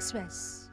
Express. 0.00 0.66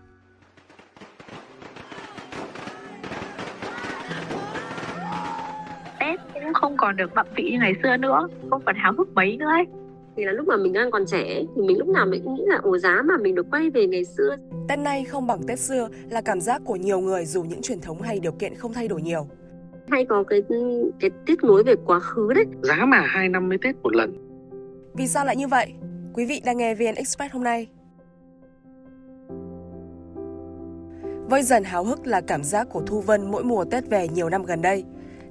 Tết 6.00 6.20
cũng 6.34 6.54
không 6.54 6.78
còn 6.78 6.96
được 6.96 7.12
bận 7.16 7.28
vị 7.36 7.50
như 7.52 7.60
ngày 7.60 7.74
xưa 7.84 7.98
nữa, 7.98 8.28
không 8.50 8.62
còn 8.66 8.76
háo 8.76 8.94
hức 8.98 9.14
mấy 9.14 9.38
nữa 9.38 9.46
ấy. 9.46 9.66
thì 10.18 10.26
là 10.26 10.32
lúc 10.32 10.48
mà 10.48 10.58
mình 10.58 10.74
đang 10.74 10.92
còn 10.92 11.06
trẻ 11.06 11.42
thì 11.56 11.62
mình 11.62 11.78
lúc 11.78 11.88
nào 11.88 12.06
mình 12.06 12.22
cũng 12.24 12.36
nghĩ 12.36 12.44
là 12.46 12.60
ồ 12.64 12.78
giá 12.78 13.02
mà 13.06 13.18
mình 13.18 13.36
được 13.36 13.46
quay 13.52 13.70
về 13.70 13.88
ngày 13.88 14.06
xưa 14.06 14.36
Tết 14.68 14.80
nay 14.80 15.04
không 15.04 15.28
bằng 15.28 15.40
Tết 15.48 15.60
xưa 15.60 15.90
là 16.10 16.22
cảm 16.22 16.42
giác 16.42 16.62
của 16.66 16.76
nhiều 16.76 17.00
người 17.00 17.26
dù 17.26 17.44
những 17.44 17.62
truyền 17.62 17.80
thống 17.82 18.02
hay 18.02 18.20
điều 18.20 18.32
kiện 18.32 18.56
không 18.56 18.74
thay 18.74 18.88
đổi 18.88 19.02
nhiều. 19.02 19.28
hay 19.90 20.06
có 20.06 20.24
cái 20.24 20.42
cái 21.00 21.10
tiếc 21.26 21.44
nuối 21.44 21.64
về 21.64 21.76
quá 21.86 22.00
khứ 22.00 22.34
đấy 22.34 22.46
giá 22.62 22.86
mà 22.86 23.00
hai 23.00 23.30
năm 23.30 23.50
mới 23.50 23.58
Tết 23.58 23.76
một 23.84 23.96
lần 23.96 24.14
Vì 24.94 25.08
sao 25.08 25.26
lại 25.26 25.36
như 25.36 25.48
vậy? 25.48 25.74
Quý 26.14 26.26
vị 26.26 26.42
đang 26.46 26.58
nghe 26.58 26.76
VN 26.76 26.96
Express 26.96 27.34
hôm 27.34 27.44
nay. 27.44 27.68
Vơi 31.30 31.44
dần 31.44 31.64
háo 31.64 31.84
hức 31.84 32.08
là 32.08 32.22
cảm 32.28 32.44
giác 32.44 32.68
của 32.70 32.82
Thu 32.88 33.02
Vân 33.02 33.32
mỗi 33.32 33.44
mùa 33.44 33.66
Tết 33.72 33.90
về 33.90 34.08
nhiều 34.08 34.30
năm 34.30 34.44
gần 34.44 34.62
đây. 34.62 34.84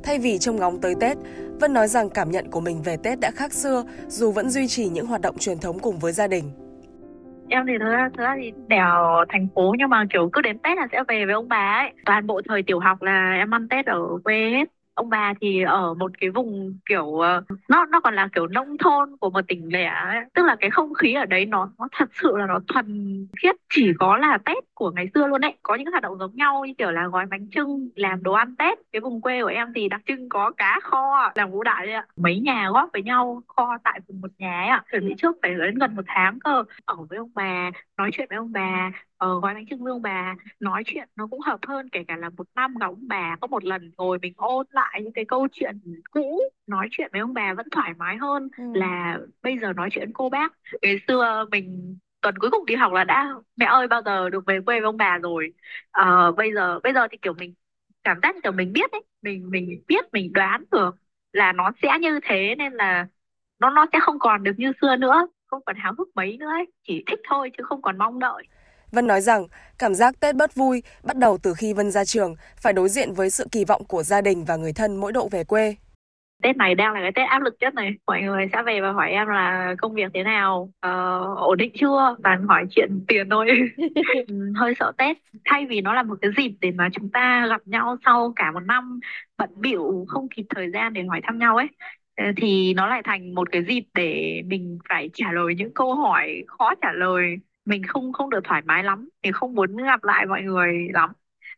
Thay 0.03 0.19
vì 0.19 0.39
trông 0.39 0.57
ngóng 0.57 0.81
tới 0.81 0.95
Tết, 1.01 1.17
Vân 1.61 1.73
nói 1.73 1.89
rằng 1.89 2.11
cảm 2.11 2.31
nhận 2.31 2.51
của 2.51 2.61
mình 2.61 2.83
về 2.83 2.97
Tết 3.03 3.21
đã 3.21 3.31
khác 3.31 3.53
xưa 3.53 3.85
dù 4.07 4.33
vẫn 4.33 4.51
duy 4.51 4.69
trì 4.69 4.89
những 4.89 5.07
hoạt 5.07 5.21
động 5.21 5.39
truyền 5.39 5.59
thống 5.59 5.79
cùng 5.79 5.99
với 5.99 6.13
gia 6.13 6.27
đình. 6.27 6.45
Em 7.49 7.65
thì 7.67 7.73
thật 7.79 7.91
ra, 7.91 8.11
thật 8.17 8.23
ra 8.23 8.37
thì 8.41 8.53
đèo 8.69 9.25
thành 9.29 9.49
phố 9.55 9.75
nhưng 9.79 9.91
mà 9.91 10.05
kiểu 10.13 10.29
cứ 10.33 10.41
đến 10.41 10.59
Tết 10.59 10.79
là 10.79 10.87
sẽ 10.93 11.03
về 11.09 11.25
với 11.25 11.35
ông 11.35 11.49
bà 11.49 11.83
ấy. 11.83 11.93
Toàn 12.07 12.27
bộ 12.27 12.41
thời 12.49 12.63
tiểu 12.63 12.79
học 12.79 13.03
là 13.03 13.35
em 13.39 13.55
ăn 13.55 13.69
Tết 13.69 13.87
ở 13.87 14.01
quê 14.25 14.51
hết. 14.51 14.65
Ông 14.97 15.09
bà 15.11 15.35
thì 15.41 15.63
ở 15.63 15.95
một 15.95 16.11
cái 16.21 16.31
vùng 16.31 16.79
kiểu 16.87 17.15
ờ, 17.21 17.43
nó 17.69 17.87
nó 17.87 18.01
còn 18.01 18.15
là 18.15 18.29
kiểu 18.35 18.47
nông 18.47 18.79
thôn 18.79 19.17
của 19.21 19.31
một 19.31 19.41
tỉnh 19.49 19.69
lẻ 19.73 19.85
ấy. 19.87 20.17
Tức 20.35 20.43
là 20.47 20.57
cái 20.61 20.71
không 20.71 20.95
khí 20.95 21.15
ở 21.15 21.25
đấy 21.27 21.47
nó 21.47 21.71
nó 21.79 21.89
thật 21.93 22.09
sự 22.23 22.33
là 22.37 22.47
nó 22.47 22.61
thuần 22.69 22.87
khiết 23.43 23.55
chỉ 23.75 23.93
có 23.99 24.17
là 24.17 24.39
Tết 24.45 24.57
của 24.75 24.91
ngày 24.91 25.07
xưa 25.15 25.27
luôn 25.27 25.41
đấy. 25.41 25.55
Có 25.63 25.75
những 25.75 25.87
hoạt 25.91 26.03
động 26.03 26.19
giống 26.19 26.37
nhau 26.37 26.65
như 26.65 26.75
kiểu 26.79 26.91
là 26.91 27.07
gói 27.09 27.27
bánh 27.31 27.49
trưng, 27.51 27.89
làm 27.97 28.23
đồ 28.23 28.33
ăn 28.33 28.57
Tết. 28.59 28.79
Cái 28.93 29.01
vùng 29.01 29.21
quê 29.21 29.43
của 29.43 29.49
em 29.49 29.73
thì 29.75 29.89
đặc 29.89 30.01
trưng 30.07 30.29
có 30.29 30.51
cá 30.57 30.81
kho, 30.83 31.33
làm 31.35 31.51
ngũ 31.51 31.63
đại 31.63 31.93
ạ. 31.93 32.07
Mấy 32.17 32.41
nhà 32.41 32.69
góp 32.73 32.91
với 32.93 33.03
nhau 33.03 33.43
kho 33.57 33.79
tại 33.85 34.01
cùng 34.07 34.21
một 34.21 34.31
nhà 34.39 34.61
ấy 34.61 34.69
ạ. 34.69 34.85
Chuẩn 34.93 35.09
bị 35.09 35.15
trước 35.19 35.37
phải 35.43 35.55
đến 35.55 35.75
gần 35.75 35.97
một 35.97 36.03
tháng 36.07 36.39
cơ 36.41 36.63
ở 36.85 36.97
với 37.11 37.19
ông 37.19 37.31
bà 37.35 37.71
nói 37.99 38.11
chuyện 38.13 38.27
với 38.31 38.37
ông 38.39 38.53
bà 38.53 38.91
ờ, 39.17 39.41
gói 39.41 39.55
bánh 39.55 39.67
trưng 39.71 39.85
với 39.85 39.91
ông 39.93 40.03
bà 40.03 40.35
nói 40.61 40.83
chuyện 40.87 41.09
nó 41.17 41.27
cũng 41.27 41.41
hợp 41.41 41.59
hơn 41.69 41.89
kể 41.93 42.05
cả 42.09 42.17
là 42.17 42.31
một 42.37 42.47
năm 42.55 42.75
gặp 42.81 42.87
ông 42.87 43.09
bà 43.09 43.37
có 43.41 43.47
một 43.47 43.65
lần 43.65 43.93
ngồi 43.97 44.19
mình 44.23 44.33
ôn 44.37 44.67
lại 44.71 45.01
những 45.05 45.13
cái 45.13 45.25
câu 45.29 45.49
chuyện 45.53 45.79
cũ 46.11 46.41
nói 46.67 46.89
chuyện 46.91 47.09
với 47.13 47.21
ông 47.21 47.35
bà 47.35 47.55
vẫn 47.55 47.67
thoải 47.71 47.95
mái 47.99 48.17
hơn 48.17 48.49
Ừ. 48.57 48.63
là 48.73 49.19
bây 49.43 49.59
giờ 49.59 49.73
nói 49.73 49.89
chuyện 49.93 50.11
cô 50.15 50.29
bác 50.29 50.53
ngày 50.83 50.97
xưa 51.09 51.47
mình 51.51 51.97
tuần 52.23 52.35
cuối 52.39 52.51
cùng 52.51 52.67
đi 52.67 52.75
học 52.75 52.93
là 52.93 53.05
đã 53.05 53.35
mẹ 53.57 53.67
ơi 53.67 53.87
bao 53.89 54.03
giờ 54.05 54.31
được 54.31 54.45
về 54.47 54.61
quê 54.67 54.81
với 54.81 54.87
ông 54.87 54.97
bà 54.97 55.19
rồi 55.19 55.53
Ờ, 55.91 56.33
bây 56.33 56.55
giờ 56.55 56.81
bây 56.83 56.93
giờ 56.95 57.09
thì 57.11 57.19
kiểu 57.23 57.33
mình 57.35 57.55
cảm 58.05 58.19
giác 58.23 58.37
kiểu 58.43 58.53
mình 58.53 58.73
biết 58.73 58.91
ấy 58.93 59.01
mình 59.23 59.51
mình 59.51 59.83
biết 59.89 60.05
mình 60.13 60.33
đoán 60.33 60.65
được 60.71 60.97
là 61.33 61.53
nó 61.53 61.71
sẽ 61.83 61.89
như 62.01 62.21
thế 62.23 62.55
nên 62.59 62.73
là 62.73 63.07
nó 63.59 63.71
nó 63.71 63.87
sẽ 63.93 63.99
không 64.03 64.19
còn 64.19 64.43
được 64.45 64.53
như 64.59 64.73
xưa 64.81 64.97
nữa 64.97 65.29
không 65.47 65.63
còn 65.67 65.77
háo 65.77 65.95
hức 65.99 66.09
mấy 66.17 66.37
nữa 66.39 66.47
ấy. 66.49 66.67
chỉ 66.83 67.05
thích 67.07 67.21
thôi 67.29 67.51
chứ 67.59 67.63
không 67.67 67.83
còn 67.83 67.99
mong 67.99 68.19
đợi 68.19 68.45
Vân 68.93 69.07
nói 69.07 69.21
rằng 69.21 69.47
cảm 69.79 69.95
giác 69.95 70.21
Tết 70.21 70.37
bất 70.37 70.55
vui 70.55 70.83
bắt 71.05 71.17
đầu 71.17 71.39
từ 71.39 71.55
khi 71.55 71.73
Vân 71.73 71.91
ra 71.91 72.05
trường, 72.05 72.35
phải 72.57 72.73
đối 72.73 72.89
diện 72.89 73.15
với 73.15 73.31
sự 73.31 73.47
kỳ 73.53 73.65
vọng 73.65 73.85
của 73.85 74.03
gia 74.03 74.21
đình 74.21 74.45
và 74.45 74.57
người 74.57 74.73
thân 74.73 74.97
mỗi 74.97 75.13
độ 75.13 75.29
về 75.29 75.45
quê. 75.45 75.75
Tết 76.43 76.57
này 76.57 76.75
đang 76.75 76.93
là 76.95 77.01
cái 77.01 77.13
Tết 77.13 77.29
áp 77.29 77.43
lực 77.43 77.55
nhất 77.61 77.75
này. 77.75 77.93
Mọi 78.07 78.23
người 78.23 78.47
sẽ 78.53 78.63
về 78.63 78.81
và 78.81 78.93
hỏi 78.93 79.11
em 79.11 79.29
là 79.29 79.75
công 79.79 79.95
việc 79.95 80.11
thế 80.15 80.23
nào 80.23 80.71
ờ, 80.81 80.91
ổn 81.37 81.59
định 81.59 81.73
chưa? 81.75 82.17
Toàn 82.25 82.47
hỏi 82.49 82.65
chuyện 82.71 83.05
tiền 83.09 83.29
thôi. 83.31 83.49
Ừ, 84.29 84.53
hơi 84.57 84.75
sợ 84.79 84.93
Tết. 84.99 85.17
Thay 85.45 85.67
vì 85.67 85.81
nó 85.81 85.95
là 85.95 86.03
một 86.03 86.19
cái 86.23 86.31
dịp 86.37 86.57
để 86.61 86.71
mà 86.71 86.89
chúng 86.93 87.11
ta 87.11 87.47
gặp 87.51 87.61
nhau 87.67 87.97
sau 88.05 88.33
cả 88.37 88.51
một 88.53 88.61
năm 88.61 89.01
bận 89.39 89.51
bịu 89.57 90.05
không 90.09 90.29
kịp 90.37 90.45
thời 90.51 90.71
gian 90.71 90.93
để 90.93 91.03
hỏi 91.09 91.21
thăm 91.25 91.39
nhau 91.39 91.57
ấy 91.57 91.67
ờ, 92.17 92.25
thì 92.37 92.75
nó 92.75 92.87
lại 92.87 93.03
thành 93.05 93.35
một 93.35 93.49
cái 93.53 93.65
dịp 93.69 93.85
để 93.95 94.43
mình 94.47 94.79
phải 94.89 95.11
trả 95.15 95.33
lời 95.33 95.55
những 95.59 95.75
câu 95.75 95.95
hỏi 95.95 96.45
khó 96.47 96.75
trả 96.83 96.93
lời 96.93 97.37
mình 97.67 97.83
không 97.87 98.13
không 98.13 98.31
được 98.31 98.41
thoải 98.45 98.63
mái 98.65 98.85
lắm. 98.85 99.09
Mình 99.23 99.33
không 99.33 99.55
muốn 99.55 99.77
gặp 99.77 100.05
lại 100.05 100.27
mọi 100.27 100.43
người 100.43 100.89
lắm. 100.95 101.11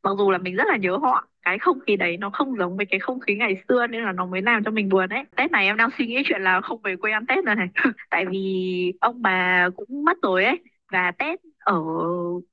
Mặc 0.03 0.11
dù 0.19 0.31
là 0.31 0.39
mình 0.39 0.57
rất 0.57 0.65
là 0.69 0.77
nhớ 0.77 0.97
họ. 0.97 1.29
Cái 1.43 1.59
không 1.59 1.81
khí 1.87 1.97
đấy 1.97 2.17
nó 2.17 2.31
không 2.31 2.57
giống 2.59 2.77
với 2.77 2.87
cái 2.87 3.01
không 3.01 3.21
khí 3.21 3.35
ngày 3.35 3.63
xưa 3.69 3.87
nên 3.87 4.05
là 4.05 4.13
nó 4.13 4.27
mới 4.27 4.43
làm 4.43 4.65
cho 4.65 4.71
mình 4.71 4.89
buồn 4.89 5.09
ấy. 5.09 5.25
Tết 5.37 5.51
này 5.51 5.67
em 5.67 5.77
đang 5.77 5.91
suy 5.99 6.07
nghĩ 6.07 6.23
chuyện 6.27 6.43
là 6.43 6.61
không 6.61 6.81
về 6.83 6.97
quê 6.97 7.13
ăn 7.13 7.27
Tết 7.27 7.45
nữa 7.45 7.55
này. 7.55 7.69
Tại 8.11 8.27
vì 8.31 8.93
ông 9.01 9.23
bà 9.23 9.69
cũng 9.77 10.05
mất 10.05 10.19
rồi 10.23 10.45
ấy. 10.45 10.61
Và 10.93 11.13
Tết 11.19 11.41
ở 11.59 11.83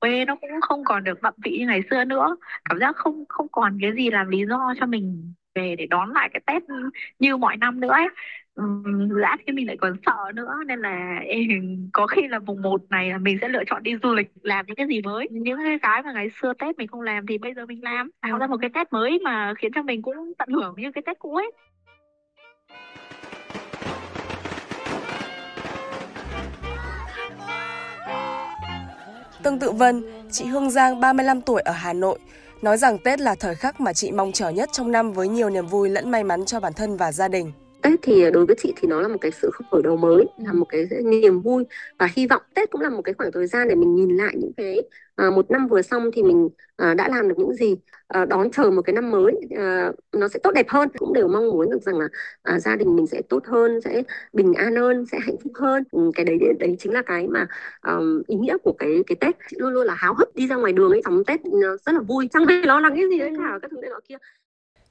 quê 0.00 0.24
nó 0.24 0.36
cũng 0.36 0.50
không 0.60 0.84
còn 0.84 1.04
được 1.04 1.18
bận 1.22 1.34
vị 1.44 1.56
như 1.58 1.66
ngày 1.66 1.80
xưa 1.90 2.04
nữa. 2.04 2.36
Cảm 2.64 2.78
giác 2.80 2.96
không 2.96 3.24
không 3.28 3.46
còn 3.52 3.78
cái 3.80 3.92
gì 3.96 4.10
làm 4.10 4.28
lý 4.28 4.46
do 4.48 4.74
cho 4.80 4.86
mình 4.86 5.34
về 5.56 5.74
để 5.78 5.86
đón 5.86 6.12
lại 6.12 6.28
cái 6.32 6.40
Tết 6.46 6.62
như 7.18 7.36
mọi 7.36 7.56
năm 7.56 7.80
nữa 7.80 7.92
ấy. 7.92 8.08
Ừ, 8.54 8.62
lã 9.10 9.36
thì 9.46 9.52
mình 9.52 9.66
lại 9.66 9.76
còn 9.80 9.96
sợ 10.06 10.32
nữa 10.34 10.54
nên 10.66 10.78
là 10.80 11.18
em, 11.26 11.88
có 11.92 12.06
khi 12.06 12.28
là 12.28 12.38
mùng 12.38 12.62
một 12.62 12.80
này 12.90 13.10
là 13.10 13.18
mình 13.18 13.38
sẽ 13.40 13.48
lựa 13.48 13.64
chọn 13.66 13.82
đi 13.82 13.92
du 14.02 14.14
lịch 14.14 14.30
làm 14.42 14.66
những 14.66 14.76
cái 14.76 14.86
gì 14.86 15.00
mới. 15.02 15.28
Những 15.30 15.56
cái 15.56 15.78
cái 15.82 16.02
mà 16.02 16.12
ngày 16.12 16.28
xưa 16.42 16.52
Tết 16.58 16.78
mình 16.78 16.88
không 16.88 17.00
làm 17.00 17.26
thì 17.26 17.38
bây 17.38 17.54
giờ 17.54 17.66
mình 17.66 17.84
làm. 17.84 18.10
Tạo 18.20 18.38
ra 18.38 18.46
một 18.46 18.56
cái 18.60 18.70
Tết 18.74 18.92
mới 18.92 19.18
mà 19.24 19.54
khiến 19.58 19.72
cho 19.74 19.82
mình 19.82 20.02
cũng 20.02 20.32
tận 20.38 20.48
hưởng 20.48 20.74
như 20.78 20.92
cái 20.92 21.02
Tết 21.06 21.18
cũ 21.18 21.34
ấy. 21.36 21.52
Tương 29.42 29.58
tự 29.58 29.72
Vân, 29.72 30.02
chị 30.30 30.44
Hương 30.44 30.70
Giang 30.70 31.00
35 31.00 31.40
tuổi 31.40 31.62
ở 31.62 31.72
Hà 31.72 31.92
Nội 31.92 32.18
nói 32.62 32.76
rằng 32.76 32.98
Tết 32.98 33.20
là 33.20 33.34
thời 33.34 33.54
khắc 33.54 33.80
mà 33.80 33.92
chị 33.92 34.12
mong 34.12 34.32
chờ 34.32 34.48
nhất 34.48 34.68
trong 34.72 34.92
năm 34.92 35.12
với 35.12 35.28
nhiều 35.28 35.50
niềm 35.50 35.66
vui 35.66 35.88
lẫn 35.90 36.10
may 36.10 36.24
mắn 36.24 36.44
cho 36.44 36.60
bản 36.60 36.72
thân 36.72 36.96
và 36.96 37.12
gia 37.12 37.28
đình. 37.28 37.52
Tết 37.82 37.92
thì 38.02 38.30
đối 38.30 38.46
với 38.46 38.56
chị 38.58 38.72
thì 38.76 38.88
nó 38.88 39.00
là 39.00 39.08
một 39.08 39.18
cái 39.20 39.30
sự 39.42 39.50
khởi 39.70 39.82
đầu 39.82 39.96
mới, 39.96 40.24
là 40.38 40.52
một 40.52 40.66
cái 40.68 40.86
niềm 41.04 41.40
vui 41.40 41.64
và 41.98 42.08
hy 42.16 42.26
vọng 42.26 42.42
Tết 42.54 42.70
cũng 42.70 42.80
là 42.80 42.90
một 42.90 43.02
cái 43.02 43.14
khoảng 43.14 43.32
thời 43.32 43.46
gian 43.46 43.68
để 43.68 43.74
mình 43.74 43.94
nhìn 43.94 44.16
lại 44.16 44.34
những 44.36 44.52
cái 44.56 44.76
à, 45.16 45.30
một 45.30 45.50
năm 45.50 45.66
vừa 45.68 45.82
xong 45.82 46.10
thì 46.12 46.22
mình 46.22 46.48
à, 46.76 46.94
đã 46.94 47.08
làm 47.08 47.28
được 47.28 47.34
những 47.38 47.54
gì, 47.54 47.76
à, 48.08 48.24
đón 48.24 48.50
chờ 48.50 48.70
một 48.70 48.82
cái 48.82 48.94
năm 48.94 49.10
mới 49.10 49.32
à, 49.56 49.92
nó 50.12 50.28
sẽ 50.28 50.38
tốt 50.42 50.50
đẹp 50.54 50.66
hơn. 50.68 50.88
Cũng 50.98 51.12
đều 51.12 51.28
mong 51.28 51.48
muốn 51.50 51.70
được 51.70 51.82
rằng 51.82 51.98
là 51.98 52.08
à, 52.42 52.58
gia 52.60 52.76
đình 52.76 52.96
mình 52.96 53.06
sẽ 53.06 53.22
tốt 53.28 53.44
hơn, 53.46 53.80
sẽ 53.84 54.02
bình 54.32 54.54
an 54.54 54.76
hơn, 54.76 55.04
sẽ 55.12 55.18
hạnh 55.20 55.36
phúc 55.44 55.52
hơn. 55.56 55.84
Ừ, 55.92 56.10
cái 56.14 56.24
đấy 56.24 56.38
đấy 56.60 56.76
chính 56.78 56.92
là 56.92 57.02
cái 57.02 57.26
mà 57.28 57.46
um, 57.86 58.22
ý 58.26 58.36
nghĩa 58.36 58.56
của 58.62 58.72
cái 58.78 59.02
cái 59.06 59.16
Tết. 59.20 59.36
Chị 59.50 59.56
luôn 59.60 59.72
luôn 59.72 59.86
là 59.86 59.94
háo 59.94 60.14
hức 60.14 60.34
đi 60.34 60.46
ra 60.46 60.56
ngoài 60.56 60.72
đường 60.72 60.90
ấy, 60.90 61.00
sắm 61.04 61.24
Tết 61.26 61.40
nó 61.46 61.76
rất 61.86 61.92
là 61.92 62.00
vui, 62.00 62.28
chẳng 62.32 62.46
hề 62.46 62.62
lo 62.62 62.80
lắng 62.80 62.92
cái 62.96 63.04
gì 63.10 63.18
đấy 63.18 63.32
cả 63.38 63.58
các 63.62 63.70
thứ 63.70 63.76
này 63.80 63.90
nọ 63.90 64.00
kia. 64.08 64.16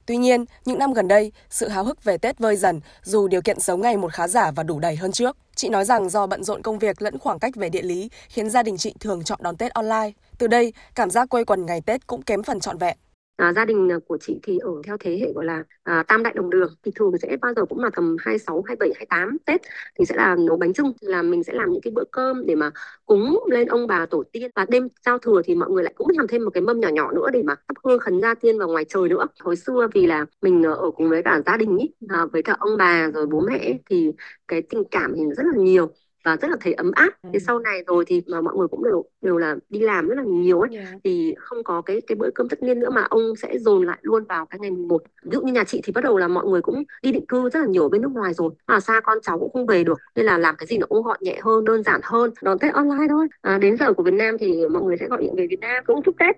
Tuy 0.06 0.16
nhiên, 0.16 0.44
những 0.64 0.78
năm 0.78 0.92
gần 0.92 1.08
đây, 1.08 1.32
sự 1.50 1.68
háo 1.68 1.84
hức 1.84 2.04
về 2.04 2.18
Tết 2.18 2.38
vơi 2.38 2.56
dần 2.56 2.80
dù 3.02 3.28
điều 3.28 3.42
kiện 3.42 3.60
sống 3.60 3.80
ngày 3.80 3.96
một 3.96 4.12
khá 4.12 4.28
giả 4.28 4.50
và 4.50 4.62
đủ 4.62 4.80
đầy 4.80 4.96
hơn 4.96 5.12
trước. 5.12 5.36
Chị 5.54 5.68
nói 5.68 5.84
rằng 5.84 6.08
do 6.08 6.26
bận 6.26 6.44
rộn 6.44 6.62
công 6.62 6.78
việc 6.78 7.02
lẫn 7.02 7.18
khoảng 7.18 7.38
cách 7.38 7.56
về 7.56 7.68
địa 7.68 7.82
lý 7.82 8.10
khiến 8.28 8.50
gia 8.50 8.62
đình 8.62 8.76
chị 8.76 8.94
thường 9.00 9.24
chọn 9.24 9.38
đón 9.42 9.56
Tết 9.56 9.72
online. 9.72 10.10
Từ 10.38 10.46
đây, 10.46 10.72
cảm 10.94 11.10
giác 11.10 11.28
quây 11.28 11.44
quần 11.44 11.66
ngày 11.66 11.80
Tết 11.80 12.06
cũng 12.06 12.22
kém 12.22 12.42
phần 12.42 12.60
trọn 12.60 12.78
vẹn. 12.78 12.96
À, 13.36 13.52
gia 13.52 13.64
đình 13.64 13.88
ờ, 13.88 14.00
của 14.08 14.18
chị 14.20 14.38
thì 14.42 14.58
ở 14.58 14.70
theo 14.86 14.96
thế 15.00 15.18
hệ 15.20 15.32
gọi 15.34 15.44
là 15.44 15.64
à, 15.82 16.02
tam 16.08 16.22
đại 16.22 16.32
đồng 16.36 16.50
đường 16.50 16.74
thì 16.84 16.90
thường 16.94 17.12
sẽ 17.22 17.36
bao 17.40 17.54
giờ 17.56 17.64
cũng 17.64 17.78
là 17.84 17.90
tầm 17.96 18.16
26, 18.20 18.62
27, 18.66 18.90
28 18.94 19.36
Tết 19.46 19.60
thì 19.98 20.04
sẽ 20.04 20.14
là 20.16 20.36
nấu 20.38 20.56
bánh 20.56 20.72
trưng 20.72 20.92
là 21.00 21.22
mình 21.22 21.44
sẽ 21.44 21.52
làm 21.52 21.70
những 21.72 21.80
cái 21.82 21.90
bữa 21.94 22.04
cơm 22.12 22.46
để 22.46 22.54
mà 22.54 22.70
cúng 23.06 23.38
lên 23.50 23.68
ông 23.68 23.86
bà 23.86 24.06
tổ 24.06 24.22
tiên. 24.32 24.50
Và 24.54 24.66
đêm 24.68 24.88
giao 25.06 25.18
thừa 25.18 25.42
thì 25.44 25.54
mọi 25.54 25.70
người 25.70 25.84
lại 25.84 25.92
cũng 25.96 26.08
làm 26.16 26.26
thêm 26.28 26.44
một 26.44 26.50
cái 26.54 26.60
mâm 26.62 26.80
nhỏ 26.80 26.88
nhỏ 26.88 27.12
nữa 27.12 27.26
để 27.32 27.42
mà 27.42 27.54
thắp 27.68 27.74
hương 27.84 27.98
khấn 27.98 28.20
gia 28.20 28.34
tiên 28.34 28.58
vào 28.58 28.68
ngoài 28.68 28.84
trời 28.88 29.08
nữa. 29.08 29.26
Hồi 29.40 29.56
xưa 29.56 29.88
vì 29.94 30.06
là 30.06 30.26
mình 30.42 30.62
ở 30.62 30.90
cùng 30.96 31.08
với 31.08 31.22
cả 31.22 31.40
gia 31.46 31.56
đình 31.56 31.76
ý, 31.78 31.90
à, 32.08 32.26
với 32.32 32.42
cả 32.42 32.56
ông 32.58 32.76
bà 32.78 33.08
rồi 33.14 33.26
bố 33.26 33.40
mẹ 33.40 33.58
ấy, 33.58 33.78
thì 33.90 34.12
cái 34.48 34.62
tình 34.62 34.82
cảm 34.90 35.12
thì 35.16 35.22
rất 35.36 35.44
là 35.54 35.62
nhiều 35.62 35.92
và 36.26 36.36
rất 36.36 36.50
là 36.50 36.56
thấy 36.60 36.72
ấm 36.72 36.90
áp. 36.94 37.10
Thế 37.32 37.38
sau 37.38 37.58
này 37.58 37.82
rồi 37.86 38.04
thì 38.06 38.22
mà 38.26 38.40
mọi 38.40 38.54
người 38.56 38.68
cũng 38.68 38.84
đều 38.84 39.04
đều 39.22 39.36
là 39.36 39.56
đi 39.68 39.80
làm 39.80 40.08
rất 40.08 40.14
là 40.14 40.22
nhiều 40.22 40.60
ấy 40.60 40.70
thì 41.04 41.34
không 41.38 41.64
có 41.64 41.82
cái 41.82 42.00
cái 42.06 42.16
bữa 42.16 42.30
cơm 42.34 42.48
tất 42.48 42.62
niên 42.62 42.80
nữa 42.80 42.90
mà 42.90 43.02
ông 43.10 43.36
sẽ 43.36 43.58
dồn 43.58 43.86
lại 43.86 43.98
luôn 44.02 44.24
vào 44.24 44.46
cái 44.46 44.58
ngày 44.60 44.70
mùng 44.70 44.88
một. 44.88 45.02
Ví 45.22 45.30
dụ 45.32 45.40
như 45.42 45.52
nhà 45.52 45.64
chị 45.64 45.80
thì 45.84 45.92
bắt 45.92 46.04
đầu 46.04 46.18
là 46.18 46.28
mọi 46.28 46.46
người 46.46 46.62
cũng 46.62 46.82
đi 47.02 47.12
định 47.12 47.26
cư 47.26 47.48
rất 47.50 47.60
là 47.60 47.66
nhiều 47.66 47.82
ở 47.82 47.88
bên 47.88 48.02
nước 48.02 48.12
ngoài 48.12 48.34
rồi. 48.34 48.50
Mà 48.66 48.80
xa 48.80 49.00
con 49.00 49.18
cháu 49.22 49.38
cũng 49.38 49.52
không 49.52 49.66
về 49.66 49.84
được 49.84 49.98
nên 50.14 50.26
là 50.26 50.38
làm 50.38 50.56
cái 50.58 50.66
gì 50.66 50.78
nó 50.78 50.86
cũng 50.86 51.02
gọn 51.02 51.18
nhẹ 51.20 51.38
hơn, 51.42 51.64
đơn 51.64 51.82
giản 51.82 52.00
hơn, 52.04 52.30
đón 52.42 52.58
Tết 52.58 52.74
online 52.74 53.06
thôi. 53.08 53.26
À, 53.42 53.58
đến 53.58 53.76
giờ 53.76 53.92
của 53.92 54.02
Việt 54.02 54.14
Nam 54.14 54.38
thì 54.38 54.66
mọi 54.68 54.82
người 54.82 54.96
sẽ 55.00 55.06
gọi 55.08 55.22
điện 55.22 55.34
về 55.36 55.46
Việt 55.50 55.60
Nam 55.60 55.84
cũng 55.86 56.02
chúc 56.02 56.14
Tết. 56.18 56.36